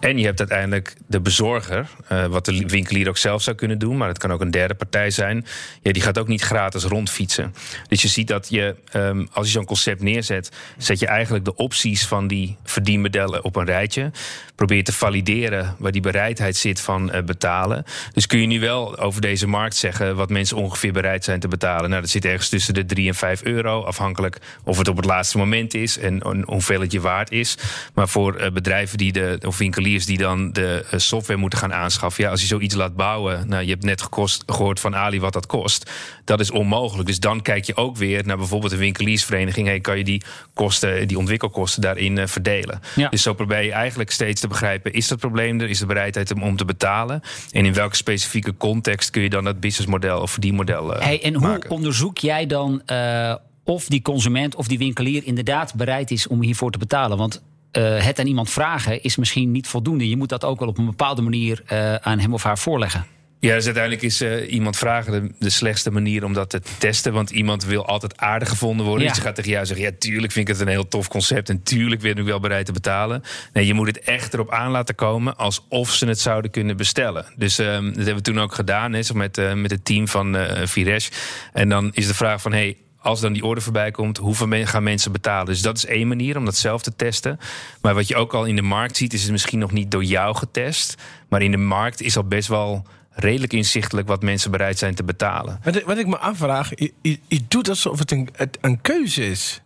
[0.00, 3.96] En je hebt uiteindelijk de bezorger, uh, wat de winkelier ook zelf zou kunnen doen...
[3.96, 5.46] maar het kan ook een derde partij zijn.
[5.82, 7.54] Ja, die gaat ook niet gratis rondfietsen.
[7.88, 10.50] Dus je ziet dat je, um, als je zo'n concept neerzet...
[10.78, 14.10] zet je eigenlijk de opties van die verdienmodellen op een rijtje.
[14.56, 17.84] Probeer te valideren waar die bereidheid zit van uh, betalen.
[18.12, 20.16] Dus kun je nu wel over deze markt zeggen...
[20.16, 21.90] wat mensen ongeveer bereid zijn te betalen.
[21.90, 23.82] Nou, dat zit ergens tussen de 3 en 5 euro...
[23.82, 25.98] afhankelijk of het op het laatste moment is...
[25.98, 27.58] en, en hoeveel het je waard is.
[27.94, 31.74] Maar voor uh, bedrijven die de, of winkeliers die dan de uh, software moeten gaan
[31.74, 32.24] aanschaffen...
[32.24, 33.48] ja, als je zoiets laat bouwen...
[33.48, 35.90] nou, je hebt net gekost, gehoord van Ali wat dat kost...
[36.24, 37.08] dat is onmogelijk.
[37.08, 39.66] Dus dan kijk je ook weer naar bijvoorbeeld een winkeliersvereniging...
[39.66, 40.22] Hey, kan je die
[40.54, 42.80] kosten, die ontwikkelkosten daarin verdelen.
[42.94, 43.08] Ja.
[43.08, 44.92] Dus zo probeer je eigenlijk steeds te begrijpen...
[44.92, 47.20] is dat probleem er, is de bereidheid om, om te betalen...
[47.50, 51.34] en in welke specifieke context kun je dan dat businessmodel of verdienmodel uh, hey, En
[51.34, 51.70] hoe maken.
[51.70, 53.34] onderzoek jij dan uh,
[53.64, 55.24] of die consument of die winkelier...
[55.24, 57.18] inderdaad bereid is om hiervoor te betalen?
[57.18, 57.42] Want
[57.72, 60.08] uh, het aan iemand vragen is misschien niet voldoende.
[60.08, 63.06] Je moet dat ook wel op een bepaalde manier uh, aan hem of haar voorleggen.
[63.38, 67.12] Ja, dus uiteindelijk is uh, iemand vragen de, de, slechtste manier om dat te testen.
[67.12, 69.02] Want iemand wil altijd aardig gevonden worden.
[69.02, 69.08] Ja.
[69.08, 71.48] Dus je gaat tegen jou zeggen: Ja, tuurlijk vind ik het een heel tof concept.
[71.48, 73.22] En tuurlijk ben ik wel bereid te betalen.
[73.52, 77.26] Nee, je moet het echt erop aan laten komen alsof ze het zouden kunnen bestellen.
[77.36, 80.36] Dus um, dat hebben we toen ook gedaan hè, met, uh, met het team van
[80.36, 81.08] uh, Viresh.
[81.52, 82.76] En dan is de vraag van: Hey,
[83.06, 85.46] als dan die order voorbij komt, hoeveel gaan mensen betalen?
[85.46, 87.38] Dus dat is één manier om dat zelf te testen.
[87.80, 90.04] Maar wat je ook al in de markt ziet, is het misschien nog niet door
[90.04, 90.94] jou getest.
[91.28, 95.04] Maar in de markt is al best wel redelijk inzichtelijk wat mensen bereid zijn te
[95.04, 95.60] betalen.
[95.62, 96.70] Wat, wat ik me afvraag,
[97.02, 98.28] je, doet alsof het een,
[98.60, 99.60] een keuze is.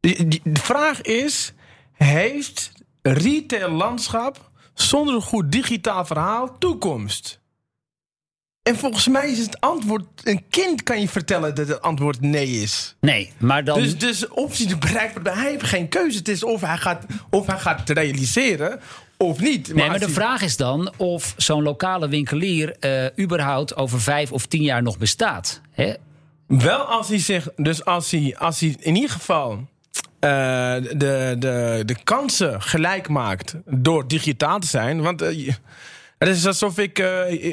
[0.00, 1.52] De, de, vraag is:
[1.92, 2.72] heeft
[3.02, 7.40] retail landschap zonder een goed digitaal verhaal toekomst?
[8.62, 10.04] En volgens mij is het antwoord...
[10.24, 12.96] Een kind kan je vertellen dat het antwoord nee is.
[13.00, 13.80] Nee, maar dan...
[13.80, 15.36] Dus, dus optie de bereikbaar...
[15.36, 16.18] Hij heeft geen keuze.
[16.18, 18.80] Het is of hij gaat, of hij gaat realiseren
[19.16, 19.68] of niet.
[19.68, 20.14] Maar nee, maar de hij...
[20.14, 22.76] vraag is dan of zo'n lokale winkelier...
[22.80, 25.60] Uh, überhaupt over vijf of tien jaar nog bestaat.
[25.70, 25.94] Hè?
[26.46, 27.48] Wel als hij zich...
[27.56, 29.52] Dus als hij, als hij in ieder geval...
[29.52, 29.60] Uh,
[30.20, 35.00] de, de, de kansen gelijk maakt door digitaal te zijn.
[35.00, 35.22] Want...
[35.22, 35.52] Uh,
[36.28, 37.06] het is alsof ik, uh,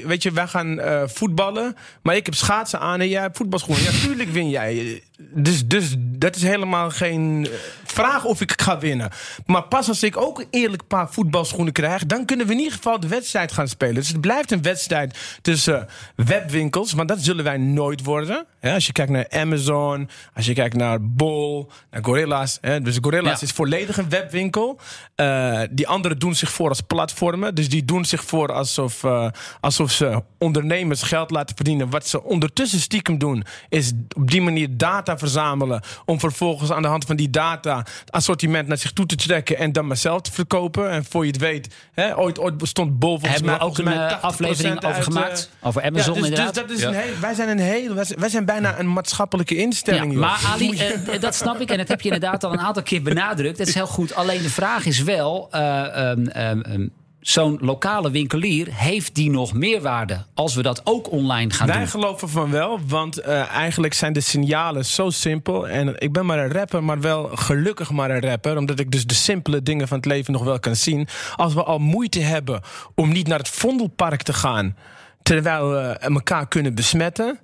[0.05, 3.83] weet je, wij gaan uh, voetballen, maar ik heb schaatsen aan en jij hebt voetbalschoenen.
[3.83, 5.01] Ja, tuurlijk win jij.
[5.33, 7.47] Dus, dus dat is helemaal geen
[7.83, 9.09] vraag of ik ga winnen.
[9.45, 12.73] Maar pas als ik ook een eerlijk paar voetbalschoenen krijg, dan kunnen we in ieder
[12.73, 13.95] geval de wedstrijd gaan spelen.
[13.95, 18.45] Dus het blijft een wedstrijd tussen webwinkels, maar dat zullen wij nooit worden.
[18.61, 22.57] Ja, als je kijkt naar Amazon, als je kijkt naar Bol, naar Gorilla's.
[22.61, 23.45] Hè, dus Gorilla's ja.
[23.45, 24.79] is volledig een webwinkel.
[25.15, 27.55] Uh, die anderen doen zich voor als platformen.
[27.55, 29.27] Dus die doen zich voor alsof, uh,
[29.59, 31.89] alsof ze ondernemers geld laten verdienen.
[31.89, 35.81] Wat ze ondertussen stiekem doen, is op die manier data verzamelen.
[36.05, 39.71] Om vervolgens aan de hand van die data assortiment naar zich toe te trekken en
[39.71, 40.89] dan maar zelf te verkopen.
[40.91, 43.87] En voor je het weet, hè, ooit, ooit bestond Bol volgens Hebben we ook een
[43.87, 45.49] eh, 80% aflevering over uit, eh, gemaakt.
[45.61, 46.55] over Amazon ja, dus, dus inderdaad.
[46.67, 46.87] dat is Ja.
[46.87, 50.05] een heel, wij zijn een heel, wij zijn- bijna een maatschappelijke instelling.
[50.05, 50.19] Ja, joh.
[50.19, 53.57] maar Ali, dat snap ik en dat heb je inderdaad al een aantal keer benadrukt.
[53.57, 54.15] Dat is heel goed.
[54.15, 56.87] Alleen de vraag is wel: eh, ehm, ehm, ehm,
[57.21, 61.87] zo'n lokale winkelier, heeft die nog meerwaarde als we dat ook online gaan Wij doen?
[61.87, 65.67] geloven van wel, want eh, eigenlijk zijn de signalen zo simpel.
[65.67, 68.57] En ik ben maar een rapper, maar wel gelukkig maar een rapper.
[68.57, 71.07] Omdat ik dus de simpele dingen van het leven nog wel kan zien.
[71.35, 72.61] Als we al moeite hebben
[72.95, 74.75] om niet naar het Vondelpark te gaan...
[75.21, 77.39] terwijl we elkaar kunnen besmetten...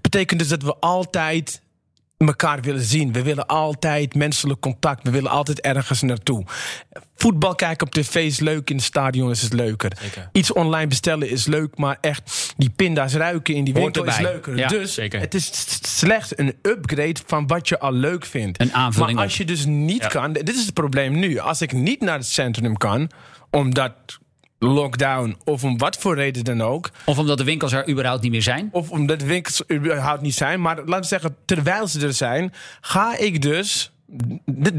[0.00, 1.62] betekent dus dat we altijd
[2.26, 3.12] elkaar willen zien.
[3.12, 5.02] We willen altijd menselijk contact.
[5.02, 6.44] We willen altijd ergens naartoe.
[7.16, 9.92] Voetbal kijken op tv is leuk, in het stadion is het leuker.
[10.00, 10.28] Zeker.
[10.32, 14.56] Iets online bestellen is leuk, maar echt die pinda's ruiken in die winkel is leuker.
[14.56, 15.20] Ja, dus zeker.
[15.20, 15.50] het is
[15.80, 18.60] slechts een upgrade van wat je al leuk vindt.
[18.60, 21.38] Een aanvulling Maar als je dus niet kan, dit is het probleem nu.
[21.38, 23.10] Als ik niet naar het centrum kan,
[23.50, 23.94] omdat
[24.62, 28.30] lockdown of om wat voor reden dan ook, Of omdat de winkels er überhaupt niet
[28.30, 28.68] meer zijn?
[28.72, 30.60] of omdat de winkels überhaupt niet zijn.
[30.60, 33.92] Maar laten we zeggen, terwijl ze er zijn, ga ik dus.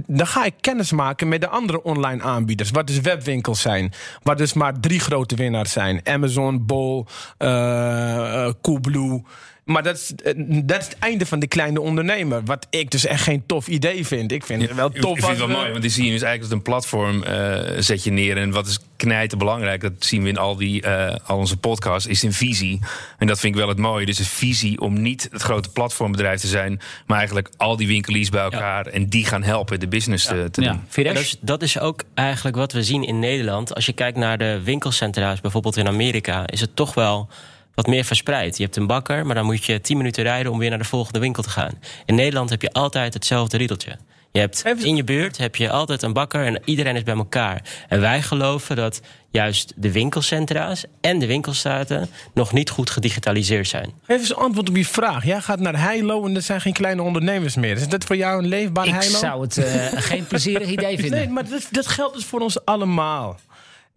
[0.08, 2.72] Dan ga ik kennis maken met de andere online aanbieders.
[2.72, 3.94] Wat dus webwinkels zijn.
[4.24, 7.06] Waar dus maar drie grote winnaars zijn: Amazon, Bol,
[7.38, 9.24] eh, Coolblue.
[9.72, 12.42] Maar dat is, eh, dat is het einde van de kleine ondernemer.
[12.46, 14.32] Wat ik dus echt geen tof idee vind.
[14.32, 15.16] Ik vind het wel Ik tof.
[15.16, 17.80] vind het wel we- mooi, want die zie je dus eigenlijk als een platform eh,
[17.82, 18.38] zet je neer.
[18.38, 22.08] En wat is knijten belangrijk, dat zien we in al, die, eh, al onze podcasts,
[22.10, 22.80] is een visie.
[23.18, 24.06] En dat vind ik wel het mooie.
[24.06, 28.30] Dus een visie om niet het grote platformbedrijf te zijn, maar eigenlijk al die winkeliers
[28.30, 31.06] bij elkaar en die gaan helpen de business te, te Ja, doen.
[31.16, 33.76] Is, dat is ook eigenlijk wat we zien in Nederland.
[33.76, 37.30] Als je kijkt naar de winkelcentra's, bijvoorbeeld in Amerika, is het toch wel
[37.76, 38.58] wat meer verspreid.
[38.58, 40.84] Je hebt een bakker, maar dan moet je 10 minuten rijden om weer naar de
[40.84, 41.80] volgende winkel te gaan.
[42.06, 43.98] In Nederland heb je altijd hetzelfde riedeltje.
[44.32, 47.62] Je hebt in je buurt heb je altijd een bakker en iedereen is bij elkaar.
[47.88, 53.94] En wij geloven dat juist de winkelcentra's en de winkelstraten nog niet goed gedigitaliseerd zijn.
[54.02, 55.26] Geef eens antwoord op je vraag.
[55.26, 57.78] Jij gaat naar Heilo en er zijn geen kleine ondernemers meer.
[57.78, 59.18] Is dat voor jou een leefbaar ik Heilo?
[59.18, 61.20] zou het eh, geen plezierig idee vinden.
[61.20, 63.40] Nee, maar dat, dat geldt dus voor ons allemaal.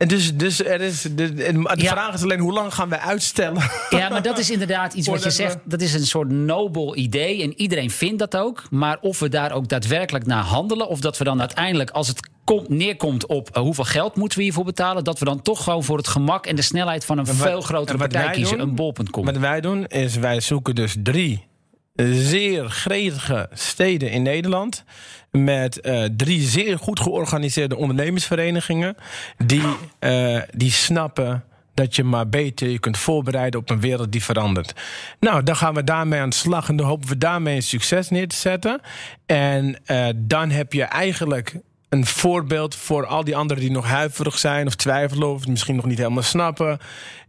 [0.05, 1.90] En dus, dus er is, de, de, Ja.
[1.90, 3.62] vraag is alleen hoe lang gaan wij uitstellen?
[3.90, 5.57] Ja, maar dat is inderdaad iets wat je zegt.
[5.64, 7.42] Dat is een soort nobel idee.
[7.42, 8.62] En iedereen vindt dat ook.
[8.70, 10.88] Maar of we daar ook daadwerkelijk naar handelen.
[10.88, 14.44] Of dat we dan uiteindelijk, als het komt, neerkomt op eh, hoeveel geld moeten we
[14.44, 15.05] hiervoor betalen.
[15.05, 17.61] Dat we dan toch gewoon voor het gemak en de snelheid van een wat- veel
[17.61, 18.59] grotere partij kiezen.
[18.59, 18.68] doen?
[18.68, 19.24] Een bol.com.
[19.24, 21.44] Wat wij doen is wij zoeken dus drie
[22.03, 24.84] zeer gretige steden in Nederland.
[25.30, 28.97] Met eh, drie zeer goed georganiseerde ondernemersverenigingen.
[29.47, 34.22] Die, eh, die snappen dat je maar beter je kunt voorbereiden op een wereld die
[34.22, 34.72] verandert.
[35.20, 38.11] Nou, dan gaan we daarmee aan de slag en dan hopen we daarmee een succes
[38.11, 38.80] neer te zetten.
[39.26, 41.57] En eh, dan heb je eigenlijk
[41.88, 45.84] een voorbeeld voor al die anderen die nog huiverig zijn of twijfelen of misschien nog
[45.84, 46.78] niet helemaal snappen.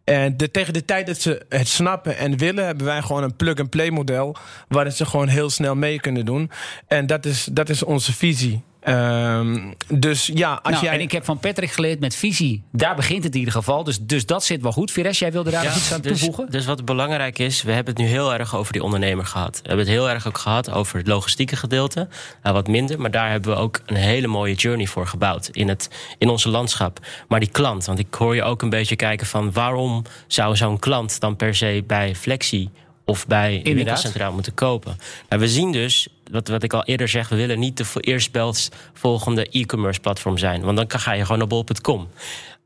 [0.06, 3.36] En de, tegen de tijd dat ze het snappen en willen, hebben wij gewoon een
[3.36, 4.36] plug-and-play model.
[4.68, 6.51] Waarin ze gewoon heel snel mee kunnen doen.
[6.88, 8.64] En dat is, dat is onze visie.
[8.86, 10.93] Ehm, dus ja, als Nou, jij.
[10.93, 12.63] En ik heb van Patrick geleerd met visie.
[12.71, 13.83] Daar begint het in ieder geval.
[13.83, 14.91] Dus, dus dat zit wel goed.
[14.91, 16.51] Vires, jij wilde daar nog iets aan dus, toevoegen?
[16.51, 19.59] Dus wat belangrijk is, we hebben het nu heel erg over die ondernemer gehad.
[19.61, 22.07] We hebben het heel erg ook gehad over het logistieke gedeelte.
[22.43, 25.67] Nou, wat minder, maar daar hebben we ook een hele mooie journey voor gebouwd in,
[25.67, 26.99] het, in onze landschap.
[27.27, 30.79] Maar die klant, want ik hoor je ook een beetje kijken van waarom zou zo'n
[30.79, 32.69] klant dan per se bij Flexi
[33.05, 33.75] of bij Inderdaad.
[33.75, 34.97] winkelcentraal moeten kopen.
[35.29, 38.01] Nou, we zien dus, wat, wat ik al eerder zeg, we willen niet de voor
[38.01, 40.61] eerstvolgende e-commerce platform zijn.
[40.61, 42.07] Want dan ga je gewoon naar bol.com.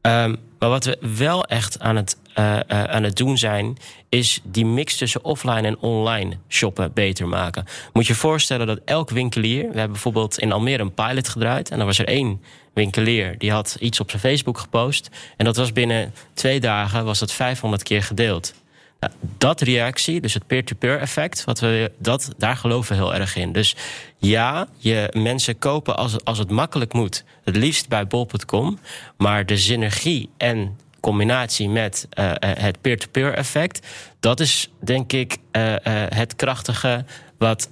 [0.02, 3.78] Ehm, maar wat we wel echt aan het, eh, eh, aan het doen zijn,
[4.10, 7.66] is die mix tussen offline en online shoppen beter maken.
[7.94, 11.78] Moet je voorstellen dat elk winkelier, we hebben bijvoorbeeld in Almere een pilot gedraaid, en
[11.78, 12.42] dan was er één
[12.74, 17.20] winkelier die had iets op zijn Facebook gepost, en dat was binnen twee dagen was
[17.20, 18.54] dat 500 keer gedeeld.
[19.00, 23.36] Nou, dat reactie, dus het peer-to-peer effect, wat we, dat, daar geloven we heel erg
[23.36, 23.52] in.
[23.52, 23.76] Dus
[24.18, 27.24] ja, je mensen kopen als, als het makkelijk moet.
[27.44, 28.80] Het liefst bij bol.com.
[29.18, 33.88] Maar de synergie en combinatie met eh, eh, het peer-to-peer effect,
[34.20, 35.76] dat is denk ik eh,
[36.10, 37.06] het krachtige
[37.38, 37.70] wat,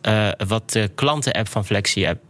[0.47, 2.21] wat de klanten-app van Flexi app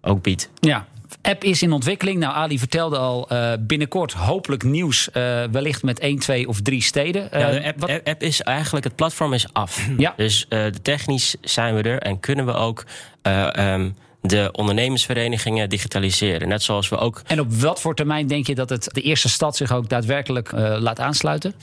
[0.00, 0.50] ook biedt.
[0.60, 0.86] Ja.
[1.26, 2.18] App is in ontwikkeling.
[2.18, 5.10] Nou, Ali vertelde al eh, binnenkort hopelijk nieuws.
[5.10, 7.22] eh, wellicht met één, twee of drie steden.
[7.22, 9.86] Ja, Eh, de app, wat- app- app is eigenlijk, het platform is af.
[9.98, 10.14] Ja.
[10.16, 10.46] Dus
[10.82, 12.84] technisch zijn we er en kunnen we ook
[13.22, 16.48] eh, ehm, de ondernemersverenigingen digitaliseren.
[16.48, 19.28] Net zoals we ook En op wat voor termijn denk je dat het de eerste
[19.28, 21.54] stad zich ook daadwerkelijk laat aansluiten?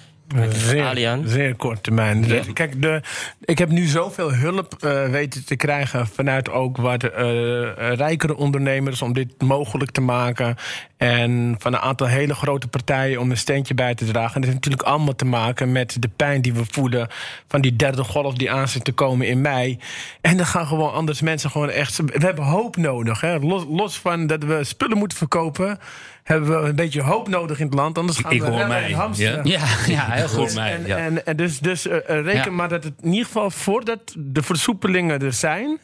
[0.50, 1.28] Zeer, Alian?
[1.28, 2.26] zeer kort termijn.
[2.54, 3.02] Kijk, de,
[3.40, 8.36] ik heb nu zoveel hulp eh, weten te krijgen vanuit ook wat eh, eh, rijkere
[8.36, 10.56] ondernemers om dit mogelijk te maken.
[10.98, 14.36] En van een aantal hele grote partijen om een steentje bij te dragen.
[14.36, 17.08] En dat heeft natuurlijk allemaal te maken met de pijn die we voelen
[17.48, 19.80] van die derde golf die aan zit te komen in mei.
[20.22, 21.98] En dan gaan gewoon anders mensen gewoon echt.
[21.98, 23.22] We hebben hoop nodig.
[23.22, 23.40] Hè?
[23.40, 25.80] Los, los van dat we spullen moeten verkopen.
[26.24, 27.98] Hebben we een beetje hoop nodig in het land.
[27.98, 29.40] Anders gaan Ik we hoor mij, ja.
[29.44, 30.56] Ja, ja heel goed.
[30.56, 32.52] mij, En, en, en dus, dus eh, eh, reken Ja.
[32.52, 35.80] maar dat het in ieder geval voordat de versoepelingen er zijn,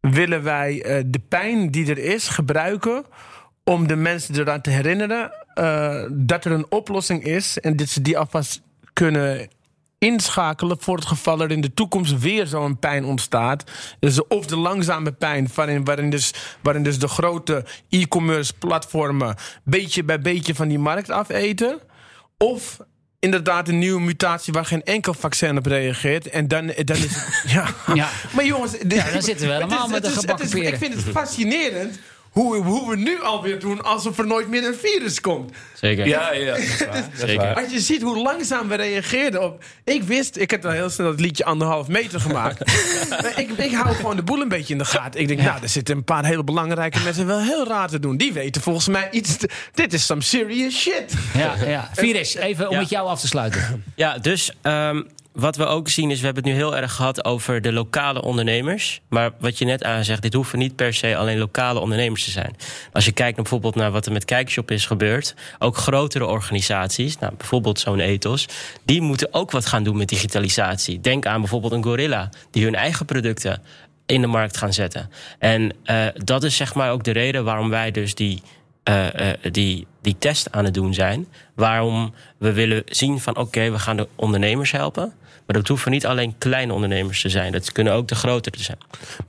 [0.00, 3.04] willen wij eh, de pijn die er is gebruiken
[3.64, 5.32] om de mensen eraan te herinneren
[6.12, 9.48] dat er een oplossing is en dat ze die alvast kunnen
[9.98, 13.64] inschakelen voor het geval er in de toekomst weer zo'n pijn ontstaat.
[14.00, 16.32] Dus of de langzame pijn waarin, waarin, dus,
[16.62, 21.78] waarin dus de grote e-commerce platformen beetje bij beetje van die markt afeten.
[22.38, 22.78] Of
[23.18, 26.28] inderdaad een nieuwe mutatie waar geen enkel vaccin op reageert.
[26.28, 27.26] En dan, dan is het.
[27.52, 27.68] Ja.
[27.94, 28.08] Ja.
[28.34, 30.62] Maar jongens, Ja, dan zitten we helemaal is- met de gebakken.
[30.62, 31.98] Ik vind het fascinerend
[32.30, 35.52] hoe, hoe we nu alweer doen alsof er nooit meer een virus komt.
[35.74, 36.06] Zeker.
[36.06, 36.92] Ja, ja, dat is waar.
[36.94, 37.54] Dat is Zeker.
[37.54, 39.64] Als je ziet hoe langzaam we reageerden op.
[39.84, 42.58] Ik wist, ik heb dan heel snel het liedje anderhalf meter gemaakt.
[43.22, 45.20] Maar ik, ik hou gewoon de boel een beetje in de gaten.
[45.20, 48.16] Ik denk, nou, er zitten een paar hele belangrijke mensen wel heel raar te doen.
[48.16, 49.36] Die weten volgens mij iets.
[49.36, 51.14] te- dit is some serious shit.
[51.34, 51.90] Ja, ja.
[51.94, 52.80] Virus, even om Ja.
[52.80, 53.84] met jou af te sluiten.
[53.94, 55.02] Ja, dus ehm,
[55.38, 58.22] wat we ook zien is, we hebben het nu heel erg gehad over de lokale
[58.22, 59.00] ondernemers.
[59.08, 62.56] Maar wat je net aanzegt, dit hoeven niet per se alleen lokale ondernemers te zijn.
[62.92, 67.34] Als je kijkt bijvoorbeeld naar wat er met Kijkshop is gebeurd, ook grotere organisaties, nou,
[67.36, 68.46] bijvoorbeeld zo'n Ethos,
[68.84, 71.00] die moeten ook wat gaan doen met digitalisatie.
[71.00, 73.62] Denk aan bijvoorbeeld een Gorilla, die hun eigen producten
[74.06, 75.10] in de markt gaan zetten.
[75.38, 78.42] En eh, dat is zeg maar ook de reden waarom wij dus die
[78.82, 81.26] eh, eh, die, die test aan het doen zijn.
[81.54, 85.12] Waarom we willen zien van oké, we gaan de ondernemers helpen.
[85.48, 87.52] Maar dat hoeven niet alleen kleine ondernemers te zijn.
[87.52, 88.78] Dat kunnen ook de grotere zijn.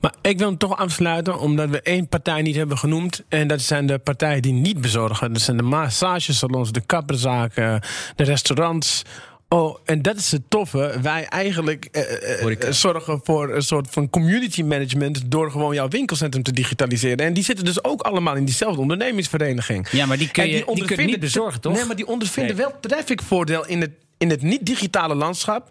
[0.00, 3.22] Maar ik wil hem toch afsluiten, omdat we één partij niet hebben genoemd.
[3.28, 5.32] En dat zijn de partijen die niet bezorgen.
[5.32, 7.80] Dat zijn de massagesalons, de kapperzaken,
[8.16, 9.02] de restaurants.
[9.48, 10.98] Oh, en dat is het toffe.
[11.02, 12.02] Wij eigenlijk eh,
[12.42, 17.26] eh, eh, zorgen voor een soort van community management door gewoon jouw winkelcentrum te digitaliseren.
[17.26, 19.88] En die zitten dus ook allemaal in diezelfde ondernemingsvereniging.
[19.90, 21.72] Ja, maar die kun je, die kun je ondervinden- niet bezorgen, toch?
[21.72, 22.64] Nee, maar die ondervinden Nee.
[22.66, 25.70] wel trafficvoordeel in het, in het niet-digitale landschap.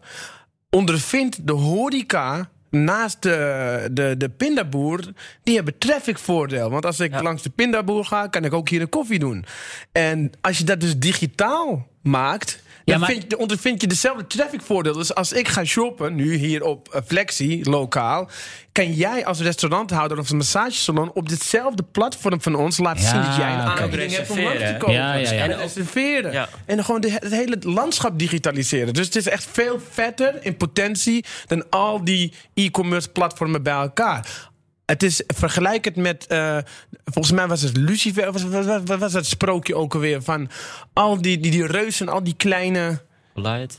[0.69, 5.13] Ondervindt de horeca naast de, de, de pindaboer,
[5.43, 6.69] die hebben trafficvoordeel.
[6.69, 7.21] Want als ik Ja.
[7.21, 9.45] langs de pindaboer ga, kan ik ook hier een koffie doen.
[9.91, 12.63] En als je dat dus digitaal maakt...
[12.89, 14.93] Ja, maar- vind je, ondervind je dezelfde trafficvoordeel.
[14.93, 18.29] Dus als ik ga shoppen, nu hier op eh, Flexi, lokaal...
[18.71, 21.11] kan jij als restauranthouder of een massagesalon...
[21.13, 24.57] op ditzelfde platform van ons laten Ja, zien dat jij een aanbieding hebt om langs
[24.57, 24.77] te hè?
[24.77, 24.93] kopen.
[24.93, 25.43] Ja, ja, ja.
[25.43, 26.31] En reserveren.
[26.31, 26.49] Ja.
[26.65, 28.93] En gewoon de, het hele landschap digitaliseren.
[28.93, 31.25] Dus het is echt veel vetter in potentie...
[31.45, 34.48] dan al die e-commerce platformen bij elkaar.
[34.89, 36.57] Het is vergelijkend met, eh,
[37.05, 40.49] volgens mij was het Lucifer, was, was, was, was dat sprookje ook alweer van
[40.93, 43.01] al die, die, die reuzen, al die kleine,
[43.33, 43.77] Light.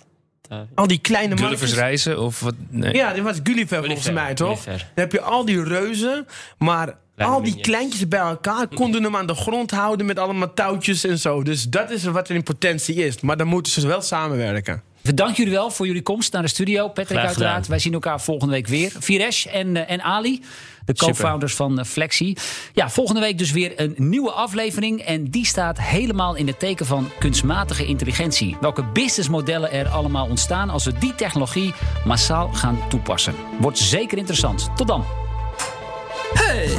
[0.74, 1.74] al die kleine Gulliver's mannetjes.
[1.78, 2.54] reizen of wat?
[2.68, 2.94] Nee.
[2.94, 4.62] Ja, dit was Gulliver volgens Gulliver, mij, toch?
[4.62, 4.86] Gulliver.
[4.94, 6.26] Dan heb je al die reuzen,
[6.58, 7.68] maar Kleine al die minions.
[7.68, 11.42] kleintjes bij elkaar konden hem aan de grond houden met allemaal touwtjes en zo.
[11.42, 13.20] Dus dat is wat er in potentie is.
[13.20, 14.82] Maar dan moeten ze wel samenwerken.
[15.00, 16.88] We danken jullie wel voor jullie komst naar de studio.
[16.88, 17.66] Patrick uiteraard.
[17.66, 18.92] Wij zien elkaar volgende week weer.
[18.98, 20.42] Viresh en, eh, en Ali,
[20.84, 22.36] de co-founders van eh, Flexi.
[22.72, 25.00] Ja, volgende week dus weer een nieuwe aflevering.
[25.00, 28.56] En die staat helemaal in het teken van kunstmatige intelligentie.
[28.60, 31.74] Welke businessmodellen er allemaal ontstaan als we die technologie
[32.04, 33.34] massaal gaan toepassen.
[33.58, 34.68] Wordt zeker interessant.
[34.76, 35.04] Tot dan.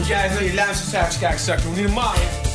[0.07, 2.13] Jij wil je luistercijfers kijken straks nog niet normaal.
[2.13, 2.50] hè?